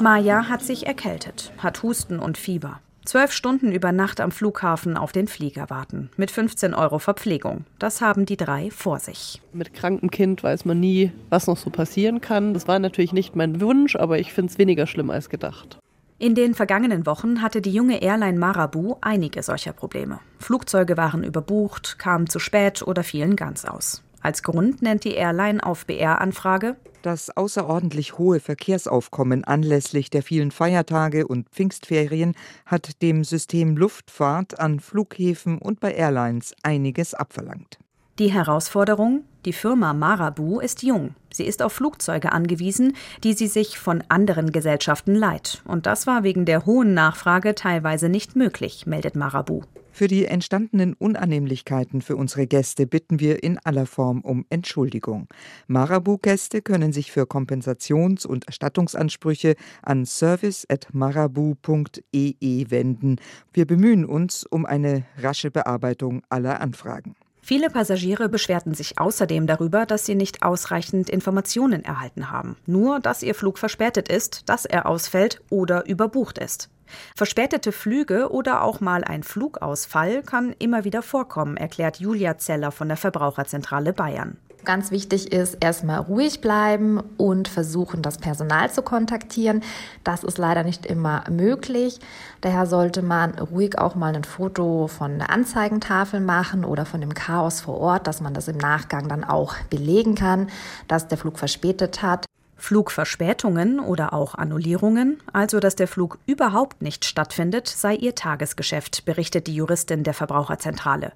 Maja 0.01 0.49
hat 0.49 0.63
sich 0.63 0.87
erkältet, 0.87 1.53
hat 1.59 1.83
Husten 1.83 2.19
und 2.19 2.39
Fieber. 2.39 2.81
Zwölf 3.05 3.33
Stunden 3.33 3.71
über 3.71 3.93
Nacht 3.93 4.21
am 4.21 4.33
Flughafen 4.33 4.97
auf 4.97 5.13
den 5.13 5.29
Flieger 5.29 5.71
warten. 5.71 6.11
Mit 6.17 6.33
15 6.33 6.75
Euro 6.75 6.99
Verpflegung. 6.99 7.65
Das 7.79 8.01
haben 8.01 8.27
die 8.27 8.37
drei 8.37 8.71
vor 8.73 8.99
sich. 8.99 9.41
Mit 9.53 9.75
krankem 9.75 10.11
Kind 10.11 10.43
weiß 10.43 10.65
man 10.65 10.81
nie, 10.81 11.13
was 11.31 11.47
noch 11.47 11.57
so 11.57 11.71
passieren 11.71 12.21
kann. 12.21 12.53
Das 12.53 12.67
war 12.67 12.81
natürlich 12.81 13.13
nicht 13.13 13.37
mein 13.37 13.61
Wunsch, 13.61 13.95
aber 13.95 14.19
ich 14.19 14.33
finde 14.33 14.51
es 14.51 14.59
weniger 14.59 14.89
schlimm 14.89 15.11
als 15.11 15.29
gedacht. 15.29 15.79
In 16.19 16.35
den 16.35 16.55
vergangenen 16.55 17.05
Wochen 17.05 17.43
hatte 17.43 17.61
die 17.61 17.73
junge 17.73 18.03
Airline 18.03 18.39
Marabu 18.39 18.97
einige 19.03 19.43
solcher 19.43 19.73
Probleme. 19.73 20.19
Flugzeuge 20.39 20.97
waren 20.97 21.23
überbucht, 21.23 21.99
kamen 21.99 22.27
zu 22.29 22.39
spät 22.39 22.83
oder 22.83 23.05
fielen 23.05 23.37
ganz 23.37 23.67
aus. 23.67 24.03
Als 24.21 24.43
Grund 24.43 24.83
nennt 24.83 25.05
die 25.05 25.15
Airline 25.15 25.65
auf 25.65 25.87
BR-Anfrage 25.87 26.77
das 27.07 27.31
außerordentlich 27.37 28.19
hohe 28.19 28.41
Verkehrsaufkommen 28.41 29.45
anlässlich 29.45 30.11
der 30.11 30.25
vielen 30.25 30.51
Feiertage 30.51 31.29
und 31.29 31.49
Pfingstferien 31.51 32.35
hat 32.67 33.01
dem 33.01 33.23
System 33.23 33.77
Luftfahrt 33.77 34.59
an 34.59 34.81
Flughäfen 34.81 35.59
und 35.59 35.79
bei 35.79 35.93
Airlines 35.93 36.53
einiges 36.65 37.15
abverlangt. 37.15 37.79
Die 38.19 38.33
Herausforderung? 38.33 39.23
Die 39.45 39.53
Firma 39.53 39.93
Marabu 39.93 40.59
ist 40.59 40.83
jung. 40.83 41.15
Sie 41.31 41.45
ist 41.45 41.63
auf 41.63 41.75
Flugzeuge 41.75 42.33
angewiesen, 42.33 42.97
die 43.23 43.35
sie 43.35 43.47
sich 43.47 43.79
von 43.79 44.03
anderen 44.09 44.51
Gesellschaften 44.51 45.15
leiht. 45.15 45.63
Und 45.65 45.87
das 45.87 46.09
war 46.09 46.25
wegen 46.25 46.45
der 46.45 46.67
hohen 46.67 46.93
Nachfrage 46.93 47.55
teilweise 47.55 48.09
nicht 48.09 48.35
möglich, 48.35 48.85
meldet 48.85 49.15
Marabu. 49.15 49.63
Für 49.97 50.09
die 50.09 50.27
entstandenen 50.27 50.93
Unannehmlichkeiten 50.93 52.03
für 52.03 52.17
unsere 52.17 52.47
Gäste 52.47 52.87
bitten 52.87 53.19
wir 53.19 53.43
in 53.43 53.59
aller 53.65 53.87
Form 53.87 54.21
um 54.21 54.45
Entschuldigung. 54.51 55.27
Marabu-Gäste 55.69 56.61
können 56.61 56.93
sich 56.93 57.11
für 57.11 57.23
Kompensations- 57.23 58.27
und 58.27 58.47
Erstattungsansprüche 58.47 59.55
an 59.81 60.05
service.marabu.ee 60.05 62.67
wenden. 62.69 63.17
Wir 63.55 63.67
bemühen 63.67 64.05
uns 64.05 64.45
um 64.45 64.67
eine 64.67 65.07
rasche 65.17 65.51
Bearbeitung 65.51 66.21
aller 66.29 66.61
Anfragen. 66.61 67.17
Viele 67.41 67.71
Passagiere 67.71 68.29
beschwerten 68.29 68.75
sich 68.75 68.99
außerdem 68.99 69.47
darüber, 69.47 69.87
dass 69.87 70.05
sie 70.05 70.15
nicht 70.15 70.43
ausreichend 70.43 71.09
Informationen 71.09 71.87
erhalten 71.87 72.31
haben. 72.31 72.59
Nur, 72.67 73.01
dass 73.01 73.23
ihr 73.23 73.35
Flug 73.35 73.57
verspätet 73.57 74.11
ist, 74.11 74.51
dass 74.51 74.67
er 74.67 74.85
ausfällt 74.85 75.41
oder 75.49 75.87
überbucht 75.87 76.37
ist. 76.37 76.69
Verspätete 77.15 77.73
Flüge 77.73 78.31
oder 78.31 78.63
auch 78.63 78.81
mal 78.81 79.05
ein 79.05 79.23
Flugausfall 79.23 80.23
kann 80.23 80.55
immer 80.59 80.85
wieder 80.85 81.03
vorkommen, 81.03 81.57
erklärt 81.57 81.99
Julia 81.99 82.39
Zeller 82.39 82.71
von 82.71 82.89
der 82.89 82.97
Verbraucherzentrale 82.97 83.93
Bayern. 83.93 84.37
Ganz 84.67 84.91
wichtig 84.91 85.33
ist 85.33 85.59
erstmal 85.61 86.01
ruhig 86.01 86.41
bleiben 86.41 87.01
und 87.17 87.47
versuchen, 87.47 88.03
das 88.03 88.19
Personal 88.19 88.69
zu 88.69 88.83
kontaktieren. 88.83 89.63
Das 90.03 90.25
ist 90.25 90.39
leider 90.39 90.65
nicht 90.65 90.87
immer 90.87 91.23
möglich. 91.31 92.01
Daher 92.41 92.67
sollte 92.67 93.01
man 93.01 93.39
ruhig 93.39 93.79
auch 93.79 93.95
mal 93.95 94.17
ein 94.17 94.25
Foto 94.25 94.89
von 94.89 95.19
der 95.19 95.31
Anzeigentafel 95.31 96.19
machen 96.19 96.65
oder 96.65 96.85
von 96.85 97.01
dem 97.01 97.15
Chaos 97.15 97.61
vor 97.61 97.79
Ort, 97.79 98.09
dass 98.09 98.21
man 98.21 98.35
das 98.35 98.49
im 98.49 98.57
Nachgang 98.57 99.09
dann 99.09 99.23
auch 99.23 99.55
belegen 99.71 100.17
kann, 100.17 100.49
dass 100.89 101.07
der 101.07 101.19
Flug 101.19 101.39
verspätet 101.39 102.03
hat. 102.03 102.27
Flugverspätungen 102.57 103.81
oder 103.81 104.13
auch 104.13 104.35
Annullierungen, 104.35 105.19
also 105.33 105.61
dass 105.61 105.77
der 105.77 105.89
Flug 105.89 106.19
überhaupt 106.27 106.83
nicht 106.83 107.05
stattfindet, 107.05 107.69
sei 107.69 107.95
ihr 107.95 108.15
Tagesgeschäft, 108.15 109.05
berichtet 109.05 109.47
die 109.47 109.55
Juristin 109.55 110.05
der 110.05 110.15
Verbraucherzentrale. 110.15 111.13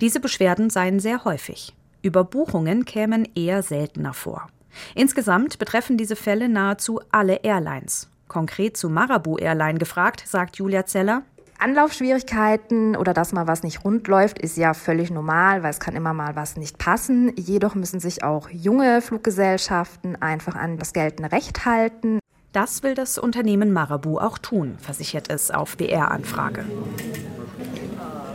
Diese 0.00 0.20
Beschwerden 0.20 0.68
seien 0.68 1.00
sehr 1.00 1.24
häufig. 1.24 1.74
Überbuchungen 2.02 2.84
kämen 2.84 3.28
eher 3.34 3.62
seltener 3.62 4.14
vor. 4.14 4.48
Insgesamt 4.94 5.58
betreffen 5.58 5.96
diese 5.96 6.16
Fälle 6.16 6.48
nahezu 6.48 7.00
alle 7.10 7.36
Airlines. 7.42 8.08
Konkret 8.28 8.76
zu 8.76 8.88
Marabu 8.88 9.38
Airline 9.38 9.78
gefragt, 9.78 10.24
sagt 10.26 10.56
Julia 10.56 10.86
Zeller. 10.86 11.22
Anlaufschwierigkeiten 11.60 12.96
oder 12.96 13.12
dass 13.12 13.32
mal 13.32 13.46
was 13.46 13.62
nicht 13.62 13.84
rund 13.84 14.08
läuft, 14.08 14.38
ist 14.38 14.56
ja 14.56 14.74
völlig 14.74 15.10
normal, 15.10 15.62
weil 15.62 15.70
es 15.70 15.80
kann 15.80 15.94
immer 15.94 16.14
mal 16.14 16.36
was 16.36 16.56
nicht 16.56 16.78
passen. 16.78 17.32
Jedoch 17.36 17.74
müssen 17.74 18.00
sich 18.00 18.24
auch 18.24 18.48
junge 18.50 19.02
Fluggesellschaften 19.02 20.20
einfach 20.20 20.56
an 20.56 20.78
das 20.78 20.92
geltende 20.92 21.32
Recht 21.32 21.66
halten. 21.66 22.18
Das 22.52 22.82
will 22.82 22.94
das 22.94 23.18
Unternehmen 23.18 23.72
Marabu 23.72 24.18
auch 24.18 24.38
tun, 24.38 24.76
versichert 24.80 25.30
es 25.30 25.50
auf 25.50 25.76
BR-Anfrage. 25.76 26.64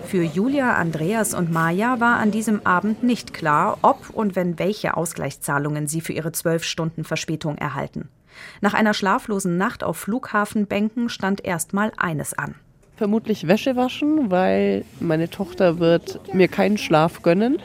Für 0.06 0.24
Julia, 0.24 0.76
Andreas 0.76 1.34
und 1.34 1.52
Maja 1.52 2.00
war 2.00 2.18
an 2.18 2.32
diesem 2.32 2.66
Abend 2.66 3.04
nicht 3.04 3.34
klar, 3.34 3.78
ob 3.82 4.12
und 4.12 4.36
wenn 4.36 4.60
welche 4.60 4.96
Ausgleichszahlungen 4.96 5.88
sie 5.88 6.00
für 6.00 6.14
ihre 6.14 6.32
zwölf 6.32 6.64
Stunden 6.64 7.04
Verspätung 7.04 7.58
erhalten. 7.58 8.08
Nach 8.62 8.74
einer 8.74 8.94
schlaflosen 8.94 9.58
Nacht 9.58 9.84
auf 9.84 9.98
Flughafenbänken 9.98 11.10
stand 11.10 11.44
erstmal 11.44 11.92
eines 11.98 12.38
an. 12.38 12.56
Vermutlich 12.96 13.48
Wäsche 13.48 13.76
waschen, 13.76 14.32
weil 14.32 14.86
meine 15.00 15.30
Tochter 15.30 15.80
wird 15.80 16.34
mir 16.34 16.48
keinen 16.48 16.78
Schlaf 16.78 17.22
gönnen 17.22 17.60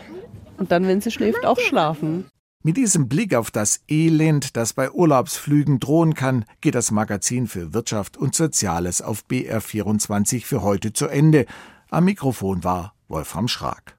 und 0.58 0.72
dann, 0.72 0.86
wenn 0.86 1.00
sie 1.00 1.10
schläft, 1.10 1.46
auch 1.46 1.58
schlafen. 1.58 2.26
Mit 2.62 2.76
diesem 2.76 3.08
Blick 3.08 3.34
auf 3.34 3.50
das 3.50 3.80
Elend, 3.88 4.54
das 4.56 4.74
bei 4.74 4.90
Urlaubsflügen 4.90 5.80
drohen 5.80 6.14
kann, 6.14 6.44
geht 6.60 6.74
das 6.74 6.90
Magazin 6.90 7.46
für 7.46 7.72
Wirtschaft 7.72 8.18
und 8.18 8.34
Soziales 8.34 9.00
auf 9.00 9.22
BR24 9.30 10.44
für 10.44 10.62
heute 10.62 10.92
zu 10.92 11.06
Ende. 11.06 11.46
Am 11.88 12.04
Mikrofon 12.04 12.62
war 12.62 12.92
Wolfram 13.08 13.48
Schrag. 13.48 13.82